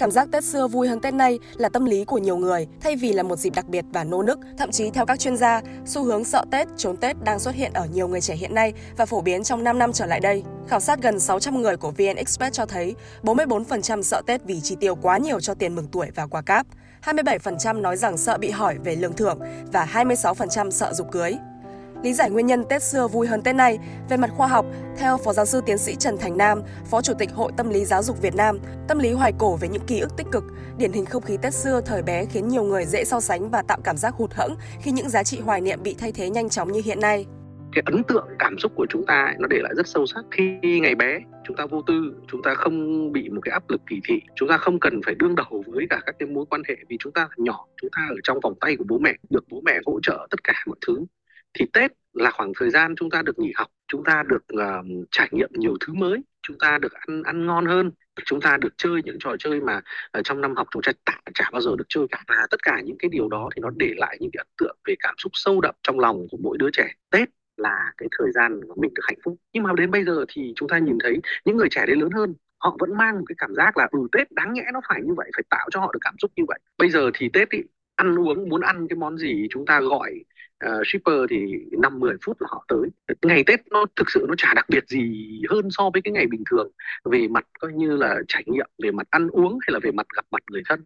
Cảm 0.00 0.10
giác 0.10 0.28
Tết 0.32 0.44
xưa 0.44 0.66
vui 0.66 0.88
hơn 0.88 1.00
Tết 1.00 1.14
nay 1.14 1.38
là 1.56 1.68
tâm 1.68 1.84
lý 1.84 2.04
của 2.04 2.18
nhiều 2.18 2.36
người, 2.36 2.66
thay 2.80 2.96
vì 2.96 3.12
là 3.12 3.22
một 3.22 3.36
dịp 3.36 3.54
đặc 3.54 3.68
biệt 3.68 3.84
và 3.92 4.04
nô 4.04 4.22
nức. 4.22 4.38
Thậm 4.58 4.70
chí 4.70 4.90
theo 4.90 5.06
các 5.06 5.18
chuyên 5.18 5.36
gia, 5.36 5.60
xu 5.86 6.04
hướng 6.04 6.24
sợ 6.24 6.44
Tết, 6.50 6.68
trốn 6.76 6.96
Tết 6.96 7.16
đang 7.24 7.38
xuất 7.38 7.54
hiện 7.54 7.72
ở 7.72 7.86
nhiều 7.92 8.08
người 8.08 8.20
trẻ 8.20 8.34
hiện 8.34 8.54
nay 8.54 8.72
và 8.96 9.06
phổ 9.06 9.20
biến 9.20 9.44
trong 9.44 9.64
5 9.64 9.78
năm 9.78 9.92
trở 9.92 10.06
lại 10.06 10.20
đây. 10.20 10.42
Khảo 10.68 10.80
sát 10.80 11.02
gần 11.02 11.20
600 11.20 11.62
người 11.62 11.76
của 11.76 11.90
VN 11.90 12.16
Express 12.16 12.56
cho 12.56 12.66
thấy 12.66 12.94
44% 13.22 14.02
sợ 14.02 14.22
Tết 14.26 14.44
vì 14.44 14.60
chi 14.60 14.76
tiêu 14.80 14.94
quá 14.94 15.18
nhiều 15.18 15.40
cho 15.40 15.54
tiền 15.54 15.74
mừng 15.74 15.88
tuổi 15.92 16.06
và 16.14 16.26
quà 16.26 16.42
cáp. 16.42 16.66
27% 17.04 17.80
nói 17.80 17.96
rằng 17.96 18.16
sợ 18.16 18.38
bị 18.38 18.50
hỏi 18.50 18.76
về 18.84 18.96
lương 18.96 19.12
thưởng 19.12 19.38
và 19.72 19.88
26% 19.92 20.70
sợ 20.70 20.92
dục 20.92 21.06
cưới. 21.12 21.36
Lý 22.02 22.14
giải 22.14 22.30
nguyên 22.30 22.46
nhân 22.46 22.64
Tết 22.68 22.82
xưa 22.82 23.08
vui 23.08 23.26
hơn 23.26 23.42
Tết 23.42 23.54
nay, 23.54 23.78
về 24.08 24.16
mặt 24.16 24.30
khoa 24.36 24.46
học, 24.46 24.66
theo 24.96 25.16
Phó 25.16 25.32
Giáo 25.32 25.46
sư 25.46 25.60
Tiến 25.66 25.78
sĩ 25.78 25.94
Trần 25.94 26.16
Thành 26.18 26.36
Nam, 26.36 26.62
Phó 26.90 27.02
Chủ 27.02 27.12
tịch 27.18 27.30
Hội 27.34 27.52
Tâm 27.56 27.70
lý 27.70 27.84
Giáo 27.84 28.02
dục 28.02 28.22
Việt 28.22 28.34
Nam, 28.34 28.58
tâm 28.88 28.98
lý 28.98 29.12
hoài 29.12 29.32
cổ 29.38 29.56
về 29.56 29.68
những 29.68 29.86
ký 29.86 30.00
ức 30.00 30.16
tích 30.16 30.26
cực, 30.32 30.44
điển 30.78 30.92
hình 30.92 31.04
không 31.04 31.22
khí 31.22 31.36
Tết 31.42 31.54
xưa 31.54 31.80
thời 31.86 32.02
bé 32.02 32.24
khiến 32.24 32.48
nhiều 32.48 32.62
người 32.62 32.84
dễ 32.84 33.04
so 33.04 33.20
sánh 33.20 33.50
và 33.50 33.62
tạo 33.62 33.78
cảm 33.84 33.96
giác 33.96 34.14
hụt 34.14 34.34
hẫng 34.34 34.56
khi 34.80 34.90
những 34.90 35.08
giá 35.08 35.22
trị 35.22 35.40
hoài 35.40 35.60
niệm 35.60 35.82
bị 35.82 35.94
thay 35.98 36.12
thế 36.12 36.30
nhanh 36.30 36.48
chóng 36.48 36.72
như 36.72 36.80
hiện 36.84 37.00
nay. 37.00 37.26
Cái 37.72 37.82
ấn 37.86 38.02
tượng 38.04 38.28
cảm 38.38 38.58
xúc 38.58 38.72
của 38.74 38.86
chúng 38.90 39.06
ta 39.06 39.34
nó 39.38 39.48
để 39.48 39.58
lại 39.62 39.72
rất 39.76 39.88
sâu 39.88 40.06
sắc. 40.06 40.24
Khi 40.30 40.80
ngày 40.80 40.94
bé 40.94 41.18
chúng 41.44 41.56
ta 41.56 41.66
vô 41.70 41.82
tư 41.86 42.14
chúng 42.32 42.42
ta 42.42 42.54
không 42.54 43.12
bị 43.12 43.28
một 43.28 43.40
cái 43.44 43.52
áp 43.52 43.62
lực 43.68 43.80
kỳ 43.86 44.00
thị. 44.08 44.20
Chúng 44.34 44.48
ta 44.48 44.56
không 44.56 44.80
cần 44.80 45.00
phải 45.06 45.14
đương 45.14 45.34
đầu 45.34 45.64
với 45.66 45.86
cả 45.90 46.00
các 46.06 46.14
cái 46.18 46.28
mối 46.28 46.44
quan 46.50 46.62
hệ 46.68 46.76
vì 46.88 46.96
chúng 47.00 47.12
ta 47.12 47.28
nhỏ 47.36 47.66
chúng 47.82 47.90
ta 47.96 48.06
ở 48.10 48.16
trong 48.22 48.40
vòng 48.42 48.54
tay 48.60 48.76
của 48.76 48.84
bố 48.88 48.98
mẹ 48.98 49.14
được 49.30 49.44
bố 49.50 49.60
mẹ 49.64 49.78
hỗ 49.86 50.00
trợ 50.02 50.26
tất 50.30 50.44
cả 50.44 50.54
mọi 50.66 50.76
thứ 50.86 51.04
thì 51.54 51.66
tết 51.72 51.92
là 52.12 52.30
khoảng 52.30 52.52
thời 52.56 52.70
gian 52.70 52.94
chúng 52.96 53.10
ta 53.10 53.22
được 53.22 53.38
nghỉ 53.38 53.52
học 53.56 53.68
chúng 53.88 54.04
ta 54.04 54.22
được 54.28 54.44
uh, 54.54 55.08
trải 55.10 55.28
nghiệm 55.32 55.48
nhiều 55.52 55.76
thứ 55.80 55.92
mới 55.94 56.22
chúng 56.42 56.58
ta 56.58 56.78
được 56.78 56.92
ăn 56.92 57.22
ăn 57.22 57.46
ngon 57.46 57.66
hơn 57.66 57.90
chúng 58.24 58.40
ta 58.40 58.56
được 58.60 58.74
chơi 58.76 59.02
những 59.04 59.16
trò 59.20 59.36
chơi 59.38 59.60
mà 59.60 59.80
uh, 60.18 60.24
trong 60.24 60.40
năm 60.40 60.56
học 60.56 60.66
chúng 60.70 60.82
ta 60.82 60.92
chả, 61.06 61.18
chả 61.34 61.50
bao 61.52 61.60
giờ 61.60 61.70
được 61.78 61.84
chơi 61.88 62.06
cả. 62.10 62.24
Và 62.28 62.46
tất 62.50 62.62
cả 62.62 62.80
những 62.84 62.98
cái 62.98 63.08
điều 63.08 63.28
đó 63.28 63.48
thì 63.54 63.60
nó 63.60 63.70
để 63.76 63.94
lại 63.96 64.16
những 64.20 64.30
cái 64.32 64.38
ấn 64.40 64.46
tượng 64.58 64.76
về 64.84 64.94
cảm 65.00 65.14
xúc 65.18 65.32
sâu 65.34 65.60
đậm 65.60 65.74
trong 65.82 65.98
lòng 66.00 66.26
của 66.30 66.38
mỗi 66.40 66.58
đứa 66.58 66.70
trẻ. 66.72 66.94
Tết 67.10 67.28
là 67.56 67.92
cái 67.96 68.08
thời 68.18 68.32
gian 68.32 68.60
mà 68.68 68.74
mình 68.76 68.94
được 68.94 69.02
hạnh 69.06 69.18
phúc. 69.24 69.36
Nhưng 69.52 69.62
mà 69.62 69.72
đến 69.76 69.90
bây 69.90 70.04
giờ 70.04 70.24
thì 70.28 70.52
chúng 70.56 70.68
ta 70.68 70.78
nhìn 70.78 70.98
thấy 71.02 71.20
những 71.44 71.56
người 71.56 71.68
trẻ 71.70 71.84
đến 71.86 71.98
lớn 72.00 72.10
hơn 72.10 72.34
họ 72.58 72.76
vẫn 72.78 72.96
mang 72.96 73.18
một 73.18 73.24
cái 73.28 73.34
cảm 73.38 73.54
giác 73.54 73.76
là 73.76 73.88
ừ 73.90 73.98
tết 74.12 74.32
đáng 74.32 74.52
nhẽ 74.52 74.64
nó 74.72 74.80
phải 74.88 75.00
như 75.02 75.14
vậy 75.16 75.30
phải 75.36 75.42
tạo 75.50 75.68
cho 75.70 75.80
họ 75.80 75.90
được 75.92 75.98
cảm 76.02 76.14
xúc 76.18 76.30
như 76.36 76.44
vậy. 76.48 76.58
Bây 76.78 76.90
giờ 76.90 77.10
thì 77.14 77.28
tết 77.32 77.50
ý, 77.50 77.60
ăn 77.96 78.18
uống 78.18 78.48
muốn 78.48 78.60
ăn 78.60 78.88
cái 78.88 78.96
món 78.96 79.18
gì 79.18 79.46
chúng 79.50 79.66
ta 79.66 79.80
gọi 79.80 80.14
uh, 80.66 80.86
shipper 80.86 81.18
thì 81.30 81.36
năm 81.78 82.00
10 82.00 82.16
phút 82.24 82.40
là 82.40 82.48
họ 82.50 82.64
tới. 82.68 82.88
Ngày 83.22 83.44
tết 83.46 83.60
nó 83.70 83.86
thực 83.96 84.10
sự 84.10 84.24
nó 84.28 84.34
chả 84.38 84.54
đặc 84.54 84.68
biệt 84.68 84.84
gì 84.88 85.40
hơn 85.48 85.68
so 85.70 85.90
với 85.92 86.02
cái 86.02 86.12
ngày 86.12 86.26
bình 86.26 86.42
thường. 86.50 86.68
Về 87.04 87.28
mặt 87.28 87.46
coi 87.60 87.72
như 87.72 87.96
là 87.96 88.16
trải 88.28 88.42
nghiệm 88.46 88.66
về 88.82 88.90
mặt 88.90 89.06
ăn 89.10 89.28
uống 89.28 89.52
hay 89.52 89.72
là 89.72 89.78
về 89.82 89.90
mặt 89.90 90.06
gặp 90.16 90.24
mặt 90.30 90.42
người 90.50 90.62
thân. 90.68 90.84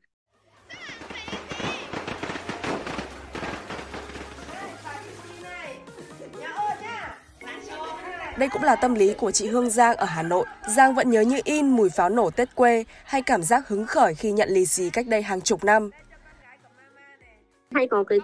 Đây 8.38 8.49
cũng 8.49 8.62
là 8.62 8.77
tâm 8.77 8.94
lý 8.94 9.15
của 9.15 9.31
chị 9.31 9.47
Hương 9.47 9.70
Giang 9.70 9.97
ở 9.97 10.06
Hà 10.06 10.23
Nội. 10.23 10.47
Giang 10.77 10.94
vẫn 10.94 11.11
nhớ 11.11 11.20
như 11.20 11.41
in 11.44 11.69
mùi 11.69 11.91
pháo 11.91 12.09
nổ 12.09 12.31
Tết 12.31 12.55
quê 12.55 12.85
hay 13.05 13.23
cảm 13.23 13.43
giác 13.43 13.69
hứng 13.69 13.87
khởi 13.87 14.15
khi 14.15 14.32
nhận 14.32 14.49
lì 14.49 14.67
xì 14.67 14.91
cách 14.91 15.06
đây 15.06 15.23
hàng 15.23 15.41
chục 15.41 15.65
năm 15.65 15.91
hay 17.75 17.87
có 17.87 18.05
cái 18.05 18.19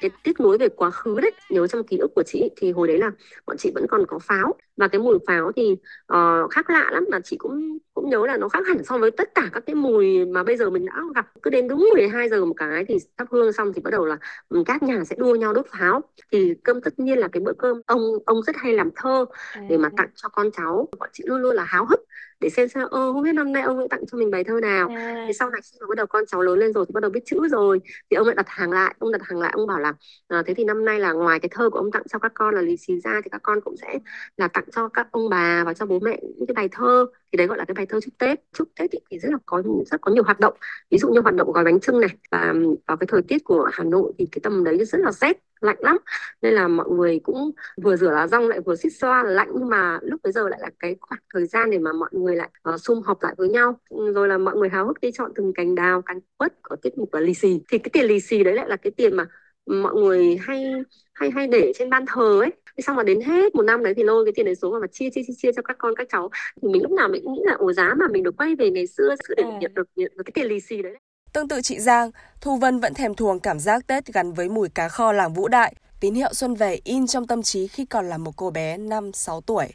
cái 0.00 0.10
tiếc 0.24 0.40
nuối 0.40 0.58
về 0.58 0.68
quá 0.68 0.90
khứ 0.90 1.20
đấy. 1.20 1.30
Nhớ 1.50 1.66
trong 1.66 1.84
ký 1.84 1.96
ức 1.96 2.10
của 2.14 2.22
chị 2.26 2.50
thì 2.56 2.72
hồi 2.72 2.88
đấy 2.88 2.98
là 2.98 3.10
bọn 3.46 3.56
chị 3.56 3.70
vẫn 3.74 3.86
còn 3.88 4.06
có 4.06 4.18
pháo. 4.18 4.54
Và 4.76 4.88
cái 4.88 5.00
mùi 5.00 5.18
pháo 5.26 5.52
thì 5.56 5.76
uh, 6.12 6.50
khác 6.50 6.70
lạ 6.70 6.88
lắm 6.92 7.04
mà 7.10 7.20
chị 7.24 7.36
cũng 7.36 7.78
cũng 7.94 8.10
nhớ 8.10 8.26
là 8.26 8.36
nó 8.36 8.48
khác 8.48 8.66
hẳn 8.68 8.84
so 8.84 8.98
với 8.98 9.10
tất 9.10 9.34
cả 9.34 9.50
các 9.52 9.62
cái 9.66 9.74
mùi 9.74 10.26
mà 10.26 10.42
bây 10.42 10.56
giờ 10.56 10.70
mình 10.70 10.86
đã 10.86 10.92
gặp. 11.14 11.26
Cứ 11.42 11.50
đến 11.50 11.68
đúng 11.68 11.88
12 11.94 12.28
giờ 12.28 12.44
một 12.44 12.54
cái 12.56 12.84
thì 12.88 12.98
thắp 13.18 13.28
hương 13.30 13.52
xong 13.52 13.72
thì 13.72 13.82
bắt 13.82 13.90
đầu 13.90 14.04
là 14.04 14.18
ừ, 14.48 14.62
các 14.66 14.82
nhà 14.82 15.04
sẽ 15.04 15.16
đua 15.18 15.34
nhau 15.34 15.52
đốt 15.52 15.66
pháo. 15.68 16.00
Thì 16.32 16.54
cơm 16.64 16.80
tất 16.80 16.98
nhiên 16.98 17.18
là 17.18 17.28
cái 17.28 17.40
bữa 17.40 17.52
cơm 17.58 17.80
ông 17.86 18.00
ông 18.26 18.42
rất 18.42 18.56
hay 18.56 18.72
làm 18.72 18.90
thơ 18.96 19.24
để 19.68 19.78
mà 19.78 19.90
tặng 19.96 20.08
cho 20.14 20.28
con 20.28 20.50
cháu. 20.50 20.88
Bọn 20.98 21.08
chị 21.12 21.24
luôn 21.26 21.40
luôn 21.40 21.54
là 21.54 21.64
háo 21.64 21.86
hức 21.86 22.00
để 22.42 22.50
xem 22.50 22.68
xem 22.68 22.84
ơ 22.90 23.12
không 23.12 23.22
biết 23.22 23.32
năm 23.32 23.52
nay 23.52 23.62
ông 23.62 23.78
ấy 23.78 23.86
tặng 23.90 24.00
cho 24.12 24.18
mình 24.18 24.30
bài 24.30 24.44
thơ 24.44 24.60
nào. 24.62 24.88
À. 24.88 25.24
thì 25.26 25.32
sau 25.32 25.50
này 25.50 25.60
khi 25.64 25.78
mà 25.80 25.86
bắt 25.88 25.96
đầu 25.96 26.06
con 26.06 26.24
cháu 26.28 26.42
lớn 26.42 26.58
lên 26.58 26.72
rồi 26.72 26.86
thì 26.88 26.92
bắt 26.92 27.00
đầu 27.00 27.10
biết 27.10 27.20
chữ 27.26 27.48
rồi. 27.50 27.80
Thì 28.10 28.16
ông 28.16 28.26
lại 28.26 28.34
đặt 28.36 28.46
hàng 28.48 28.70
lại 28.72 28.94
ông 28.98 29.12
đặt 29.12 29.22
hàng 29.24 29.40
lại 29.40 29.52
ông 29.56 29.66
bảo 29.66 29.78
là 29.80 29.94
à, 30.28 30.42
thế 30.46 30.54
thì 30.54 30.64
năm 30.64 30.84
nay 30.84 31.00
là 31.00 31.12
ngoài 31.12 31.40
cái 31.40 31.48
thơ 31.52 31.70
của 31.70 31.78
ông 31.78 31.92
tặng 31.92 32.02
cho 32.10 32.18
các 32.18 32.32
con 32.34 32.54
là 32.54 32.62
lì 32.62 32.76
xì 32.76 33.00
ra 33.00 33.20
thì 33.24 33.30
các 33.32 33.40
con 33.42 33.60
cũng 33.64 33.76
sẽ 33.76 33.98
là 34.36 34.48
tặng 34.48 34.64
cho 34.72 34.88
các 34.88 35.08
ông 35.12 35.28
bà 35.30 35.64
và 35.64 35.74
cho 35.74 35.86
bố 35.86 35.98
mẹ 36.00 36.20
những 36.22 36.46
cái 36.46 36.54
bài 36.54 36.68
thơ 36.72 37.06
thì 37.32 37.36
đấy 37.36 37.46
gọi 37.46 37.58
là 37.58 37.64
cái 37.64 37.74
bài 37.74 37.86
thơ 37.86 38.00
chúc 38.00 38.14
Tết. 38.18 38.40
Chúc 38.52 38.68
Tết 38.76 38.90
thì 39.10 39.18
rất 39.18 39.28
là 39.32 39.38
có 39.46 39.62
rất 39.86 40.00
có 40.00 40.12
nhiều 40.12 40.24
hoạt 40.24 40.40
động. 40.40 40.54
Ví 40.90 40.98
dụ 40.98 41.08
như 41.08 41.20
hoạt 41.20 41.34
động 41.34 41.52
gói 41.52 41.64
bánh 41.64 41.80
trưng 41.80 42.00
này 42.00 42.10
và 42.30 42.54
vào 42.86 42.96
cái 42.96 43.06
thời 43.10 43.22
tiết 43.22 43.44
của 43.44 43.68
Hà 43.72 43.84
Nội 43.84 44.12
thì 44.18 44.26
cái 44.32 44.40
tầm 44.42 44.64
đấy 44.64 44.84
rất 44.84 44.98
là 45.00 45.12
rét 45.12 45.38
lạnh 45.60 45.76
lắm. 45.80 45.98
Nên 46.42 46.54
là 46.54 46.68
mọi 46.68 46.88
người 46.90 47.20
cũng 47.22 47.50
vừa 47.82 47.96
rửa 47.96 48.10
lá 48.10 48.26
rong 48.26 48.48
lại 48.48 48.60
vừa 48.60 48.76
xít 48.76 48.90
xoa 48.90 49.22
lạnh. 49.22 49.48
Nhưng 49.54 49.68
mà 49.68 49.98
lúc 50.02 50.20
bây 50.22 50.32
giờ 50.32 50.48
lại 50.48 50.60
là 50.62 50.70
cái 50.78 50.96
khoảng 51.00 51.20
thời 51.34 51.46
gian 51.46 51.70
để 51.70 51.78
mà 51.78 51.92
mọi 51.92 52.10
người 52.12 52.36
lại 52.36 52.50
uh, 52.74 52.80
sum 52.80 53.02
họp 53.02 53.22
lại 53.22 53.34
với 53.38 53.48
nhau. 53.48 53.80
Ừ, 53.90 54.12
rồi 54.12 54.28
là 54.28 54.38
mọi 54.38 54.56
người 54.56 54.68
háo 54.68 54.86
hức 54.86 55.00
đi 55.00 55.10
chọn 55.12 55.32
từng 55.34 55.52
cành 55.54 55.74
đào 55.74 56.02
cành 56.02 56.20
quất 56.36 56.52
có 56.62 56.76
tiết 56.82 56.98
mục 56.98 57.14
là 57.14 57.20
lì 57.20 57.34
xì. 57.34 57.60
Thì 57.70 57.78
cái 57.78 57.90
tiền 57.92 58.04
lì 58.04 58.20
xì 58.20 58.42
đấy 58.42 58.54
lại 58.54 58.68
là 58.68 58.76
cái 58.76 58.90
tiền 58.96 59.16
mà 59.16 59.26
mọi 59.66 59.94
người 59.94 60.36
hay 60.40 60.64
hay 61.12 61.30
hay 61.30 61.46
để 61.46 61.72
trên 61.78 61.90
ban 61.90 62.04
thờ 62.06 62.40
ấy. 62.40 62.50
Thế 62.76 62.82
xong 62.82 62.96
mà 62.96 63.02
đến 63.02 63.20
hết 63.20 63.54
một 63.54 63.62
năm 63.62 63.84
đấy 63.84 63.94
thì 63.96 64.02
lôi 64.02 64.24
cái 64.24 64.32
tiền 64.36 64.46
đấy 64.46 64.54
xuống 64.54 64.80
và 64.80 64.86
chia 64.92 65.10
chia 65.10 65.22
chia 65.26 65.34
chia 65.36 65.52
cho 65.56 65.62
các 65.62 65.76
con 65.78 65.94
các 65.96 66.06
cháu. 66.12 66.30
Thì 66.62 66.68
mình 66.68 66.82
lúc 66.82 66.92
nào 66.92 67.08
mình 67.08 67.22
cũng 67.24 67.34
nghĩ 67.34 67.40
là 67.44 67.54
ồ 67.54 67.72
giá 67.72 67.94
mà 67.98 68.06
mình 68.10 68.22
được 68.22 68.36
quay 68.36 68.54
về 68.54 68.70
ngày 68.70 68.86
xưa 68.86 69.14
để 69.36 69.42
à. 69.42 69.58
nhận 69.60 69.74
được 69.74 69.88
nhận 69.96 70.12
được 70.16 70.22
cái 70.24 70.32
tiền 70.34 70.46
lì 70.46 70.60
xì 70.60 70.82
đấy. 70.82 70.96
Tương 71.32 71.48
tự 71.48 71.60
chị 71.62 71.78
Giang, 71.78 72.10
Thu 72.40 72.56
Vân 72.56 72.80
vẫn 72.80 72.94
thèm 72.94 73.14
thuồng 73.14 73.40
cảm 73.40 73.58
giác 73.58 73.86
Tết 73.86 74.06
gắn 74.06 74.32
với 74.32 74.48
mùi 74.48 74.68
cá 74.68 74.88
kho 74.88 75.12
làng 75.12 75.34
Vũ 75.34 75.48
Đại, 75.48 75.74
tín 76.00 76.14
hiệu 76.14 76.34
xuân 76.34 76.54
về 76.54 76.78
in 76.84 77.06
trong 77.06 77.26
tâm 77.26 77.42
trí 77.42 77.66
khi 77.66 77.84
còn 77.84 78.08
là 78.08 78.18
một 78.18 78.32
cô 78.36 78.50
bé 78.50 78.78
5-6 78.78 79.40
tuổi 79.40 79.66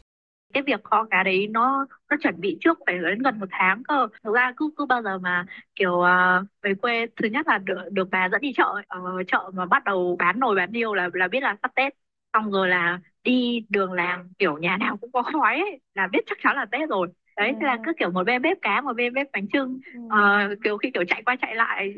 cái 0.57 0.63
việc 0.63 0.83
kho 0.83 1.03
cá 1.11 1.23
đấy 1.23 1.47
nó 1.47 1.85
nó 2.09 2.17
chuẩn 2.23 2.41
bị 2.41 2.57
trước 2.61 2.79
phải 2.85 2.97
đến 2.97 3.19
gần 3.19 3.39
một 3.39 3.45
tháng 3.51 3.83
cơ. 3.83 4.07
Thực 4.23 4.35
ra 4.35 4.53
cứ 4.57 4.69
cứ 4.77 4.85
bao 4.85 5.01
giờ 5.03 5.17
mà 5.17 5.45
kiểu 5.75 5.91
uh, 5.91 6.47
về 6.61 6.73
quê 6.73 7.05
thứ 7.15 7.27
nhất 7.27 7.47
là 7.47 7.57
được 7.57 7.77
được 7.91 8.07
bà 8.11 8.29
dẫn 8.29 8.41
đi 8.41 8.53
chợ 8.57 8.73
uh, 8.97 9.27
chợ 9.27 9.51
mà 9.53 9.65
bắt 9.65 9.83
đầu 9.83 10.15
bán 10.19 10.39
nồi 10.39 10.55
bán 10.55 10.71
niêu 10.71 10.93
là 10.93 11.09
là 11.13 11.27
biết 11.27 11.43
là 11.43 11.55
sắp 11.61 11.71
tết. 11.75 11.93
Xong 12.33 12.51
rồi 12.51 12.69
là 12.69 12.99
đi 13.23 13.65
đường 13.69 13.93
làng 13.93 14.29
kiểu 14.39 14.57
nhà 14.57 14.77
nào 14.77 14.97
cũng 14.97 15.11
có 15.11 15.23
khói 15.23 15.55
ấy, 15.55 15.79
là 15.95 16.07
biết 16.07 16.19
chắc 16.25 16.37
chắn 16.41 16.55
là 16.55 16.65
tết 16.65 16.89
rồi. 16.89 17.07
Đấy 17.37 17.53
thế 17.59 17.65
là 17.65 17.73
ừ. 17.73 17.79
cứ 17.85 17.93
kiểu 17.99 18.11
một 18.11 18.23
bên 18.23 18.41
bếp 18.41 18.57
cá 18.61 18.81
một 18.81 18.93
bên 18.93 19.13
bếp 19.13 19.27
bánh 19.33 19.47
trưng 19.53 19.79
uh, 20.05 20.57
kiểu 20.63 20.77
khi 20.77 20.91
kiểu 20.93 21.03
chạy 21.07 21.21
qua 21.25 21.35
chạy 21.41 21.55
lại 21.55 21.93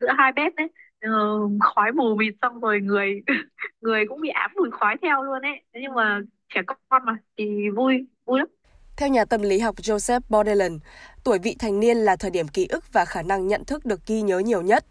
giữa 0.00 0.08
hai 0.18 0.32
bếp 0.32 0.52
đấy 0.56 0.68
uh, 1.06 1.52
khói 1.60 1.92
mù 1.92 2.16
mịt 2.16 2.34
xong 2.42 2.60
rồi 2.60 2.80
người 2.80 3.22
người 3.80 4.06
cũng 4.08 4.20
bị 4.20 4.28
ám 4.28 4.50
mùi 4.56 4.70
khói 4.70 4.96
theo 5.02 5.22
luôn 5.22 5.42
ấy. 5.42 5.62
Thế 5.74 5.80
nhưng 5.82 5.94
mà 5.94 6.20
trẻ 6.54 6.60
con 6.66 7.02
mà 7.04 7.12
thì 7.38 7.44
vui 7.76 7.94
vui 8.26 8.38
lắm 8.38 8.48
theo 8.98 9.08
nhà 9.08 9.24
tâm 9.24 9.42
lý 9.42 9.58
học 9.58 9.76
Joseph 9.76 10.20
Bordelon, 10.28 10.78
tuổi 11.24 11.38
vị 11.38 11.56
thành 11.58 11.80
niên 11.80 11.96
là 11.96 12.16
thời 12.16 12.30
điểm 12.30 12.48
ký 12.48 12.66
ức 12.66 12.92
và 12.92 13.04
khả 13.04 13.22
năng 13.22 13.46
nhận 13.46 13.64
thức 13.64 13.84
được 13.84 14.06
ghi 14.06 14.22
nhớ 14.22 14.38
nhiều 14.38 14.62
nhất. 14.62 14.84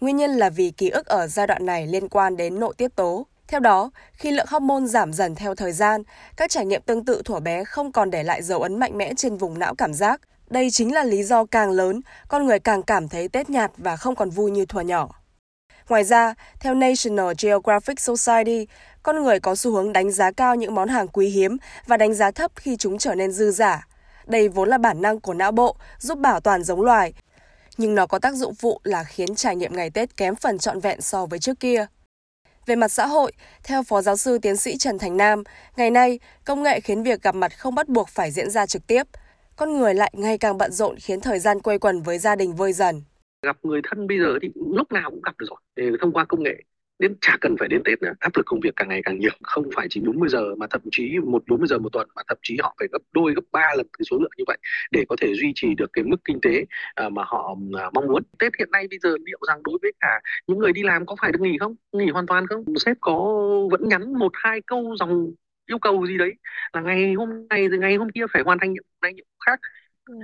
Nguyên 0.00 0.16
nhân 0.16 0.30
là 0.30 0.50
vì 0.50 0.70
ký 0.70 0.90
ức 0.90 1.06
ở 1.06 1.26
giai 1.26 1.46
đoạn 1.46 1.66
này 1.66 1.86
liên 1.86 2.08
quan 2.08 2.36
đến 2.36 2.60
nội 2.60 2.74
tiết 2.78 2.96
tố. 2.96 3.26
Theo 3.48 3.60
đó, 3.60 3.90
khi 4.12 4.30
lượng 4.30 4.46
hormone 4.48 4.86
giảm 4.86 5.12
dần 5.12 5.34
theo 5.34 5.54
thời 5.54 5.72
gian, 5.72 6.02
các 6.36 6.50
trải 6.50 6.66
nghiệm 6.66 6.82
tương 6.82 7.04
tự 7.04 7.22
thuở 7.24 7.40
bé 7.40 7.64
không 7.64 7.92
còn 7.92 8.10
để 8.10 8.22
lại 8.22 8.42
dấu 8.42 8.62
ấn 8.62 8.78
mạnh 8.78 8.98
mẽ 8.98 9.12
trên 9.16 9.36
vùng 9.36 9.58
não 9.58 9.74
cảm 9.74 9.94
giác. 9.94 10.20
Đây 10.50 10.70
chính 10.70 10.94
là 10.94 11.04
lý 11.04 11.22
do 11.22 11.44
càng 11.44 11.70
lớn, 11.70 12.00
con 12.28 12.46
người 12.46 12.58
càng 12.58 12.82
cảm 12.82 13.08
thấy 13.08 13.28
tết 13.28 13.50
nhạt 13.50 13.70
và 13.76 13.96
không 13.96 14.14
còn 14.14 14.30
vui 14.30 14.50
như 14.50 14.66
thuở 14.66 14.80
nhỏ. 14.80 15.08
Ngoài 15.88 16.04
ra, 16.04 16.34
theo 16.60 16.74
National 16.74 17.32
Geographic 17.42 18.00
Society, 18.00 18.66
con 19.02 19.24
người 19.24 19.40
có 19.40 19.54
xu 19.54 19.72
hướng 19.72 19.92
đánh 19.92 20.10
giá 20.10 20.30
cao 20.30 20.54
những 20.54 20.74
món 20.74 20.88
hàng 20.88 21.08
quý 21.08 21.28
hiếm 21.28 21.56
và 21.86 21.96
đánh 21.96 22.14
giá 22.14 22.30
thấp 22.30 22.50
khi 22.54 22.76
chúng 22.76 22.98
trở 22.98 23.14
nên 23.14 23.32
dư 23.32 23.50
giả. 23.50 23.86
Đây 24.26 24.48
vốn 24.48 24.68
là 24.68 24.78
bản 24.78 25.02
năng 25.02 25.20
của 25.20 25.34
não 25.34 25.52
bộ, 25.52 25.76
giúp 25.98 26.18
bảo 26.18 26.40
toàn 26.40 26.62
giống 26.62 26.82
loài. 26.82 27.12
Nhưng 27.76 27.94
nó 27.94 28.06
có 28.06 28.18
tác 28.18 28.34
dụng 28.34 28.54
phụ 28.54 28.80
là 28.84 29.04
khiến 29.04 29.34
trải 29.34 29.56
nghiệm 29.56 29.76
ngày 29.76 29.90
Tết 29.90 30.16
kém 30.16 30.36
phần 30.36 30.58
trọn 30.58 30.80
vẹn 30.80 31.00
so 31.00 31.26
với 31.26 31.38
trước 31.38 31.60
kia. 31.60 31.86
Về 32.66 32.76
mặt 32.76 32.88
xã 32.88 33.06
hội, 33.06 33.32
theo 33.62 33.82
Phó 33.82 34.02
Giáo 34.02 34.16
sư 34.16 34.38
Tiến 34.38 34.56
sĩ 34.56 34.76
Trần 34.78 34.98
Thành 34.98 35.16
Nam, 35.16 35.42
ngày 35.76 35.90
nay, 35.90 36.18
công 36.44 36.62
nghệ 36.62 36.80
khiến 36.80 37.02
việc 37.02 37.22
gặp 37.22 37.34
mặt 37.34 37.58
không 37.58 37.74
bắt 37.74 37.88
buộc 37.88 38.08
phải 38.08 38.30
diễn 38.30 38.50
ra 38.50 38.66
trực 38.66 38.86
tiếp. 38.86 39.02
Con 39.56 39.78
người 39.78 39.94
lại 39.94 40.12
ngày 40.16 40.38
càng 40.38 40.58
bận 40.58 40.72
rộn 40.72 40.96
khiến 40.98 41.20
thời 41.20 41.38
gian 41.38 41.60
quây 41.60 41.78
quần 41.78 42.02
với 42.02 42.18
gia 42.18 42.36
đình 42.36 42.54
vơi 42.54 42.72
dần 42.72 43.02
gặp 43.46 43.56
người 43.62 43.80
thân 43.84 44.06
bây 44.06 44.18
giờ 44.18 44.38
thì 44.42 44.48
lúc 44.76 44.92
nào 44.92 45.10
cũng 45.10 45.22
gặp 45.22 45.34
được 45.38 45.46
rồi. 45.48 45.90
Thông 46.00 46.12
qua 46.12 46.24
công 46.24 46.42
nghệ 46.42 46.62
đến 46.98 47.16
chả 47.20 47.36
cần 47.40 47.56
phải 47.58 47.68
đến 47.68 47.82
Tết 47.84 48.02
nữa. 48.02 48.12
Áp 48.20 48.32
lực 48.36 48.46
công 48.46 48.60
việc 48.60 48.76
càng 48.76 48.88
ngày 48.88 49.00
càng 49.04 49.18
nhiều. 49.18 49.30
Không 49.42 49.64
phải 49.74 49.86
chỉ 49.90 50.00
40 50.00 50.28
giờ 50.28 50.54
mà 50.54 50.66
thậm 50.70 50.80
chí 50.90 51.18
một 51.18 51.42
40 51.48 51.68
giờ 51.68 51.78
một 51.78 51.92
tuần 51.92 52.08
mà 52.14 52.22
thậm 52.28 52.38
chí 52.42 52.56
họ 52.62 52.74
phải 52.78 52.88
gấp 52.92 52.98
đôi 53.12 53.34
gấp 53.34 53.42
ba 53.52 53.74
lần 53.76 53.86
cái 53.98 54.04
số 54.10 54.18
lượng 54.18 54.30
như 54.36 54.44
vậy 54.46 54.58
để 54.90 55.04
có 55.08 55.16
thể 55.20 55.34
duy 55.34 55.52
trì 55.54 55.74
được 55.74 55.90
cái 55.92 56.04
mức 56.04 56.16
kinh 56.24 56.40
tế 56.42 56.64
à, 56.94 57.08
mà 57.08 57.22
họ 57.26 57.56
à, 57.78 57.90
mong 57.94 58.06
muốn. 58.06 58.22
Tết 58.38 58.52
hiện 58.58 58.70
nay 58.70 58.86
bây 58.90 58.98
giờ 58.98 59.16
liệu 59.26 59.38
rằng 59.48 59.62
đối 59.64 59.78
với 59.82 59.92
cả 60.00 60.20
những 60.46 60.58
người 60.58 60.72
đi 60.72 60.82
làm 60.82 61.06
có 61.06 61.16
phải 61.20 61.32
được 61.32 61.40
nghỉ 61.40 61.58
không? 61.58 61.74
Nghỉ 61.92 62.10
hoàn 62.10 62.26
toàn 62.26 62.46
không. 62.46 62.64
Sếp 62.86 62.96
có 63.00 63.42
vẫn 63.70 63.88
nhắn 63.88 64.18
một 64.18 64.32
hai 64.34 64.60
câu 64.66 64.96
dòng 64.98 65.32
yêu 65.66 65.78
cầu 65.78 66.06
gì 66.06 66.18
đấy 66.18 66.32
là 66.72 66.80
ngày 66.80 67.14
hôm 67.14 67.48
nay 67.48 67.68
rồi 67.68 67.78
ngày 67.78 67.96
hôm 67.96 68.10
kia 68.10 68.24
phải 68.32 68.42
hoàn 68.42 68.58
thành 68.58 68.72
nhiệm 68.72 68.84
này 69.02 69.14
nhiệm 69.14 69.26
khác. 69.46 69.60
Ừ. 70.06 70.14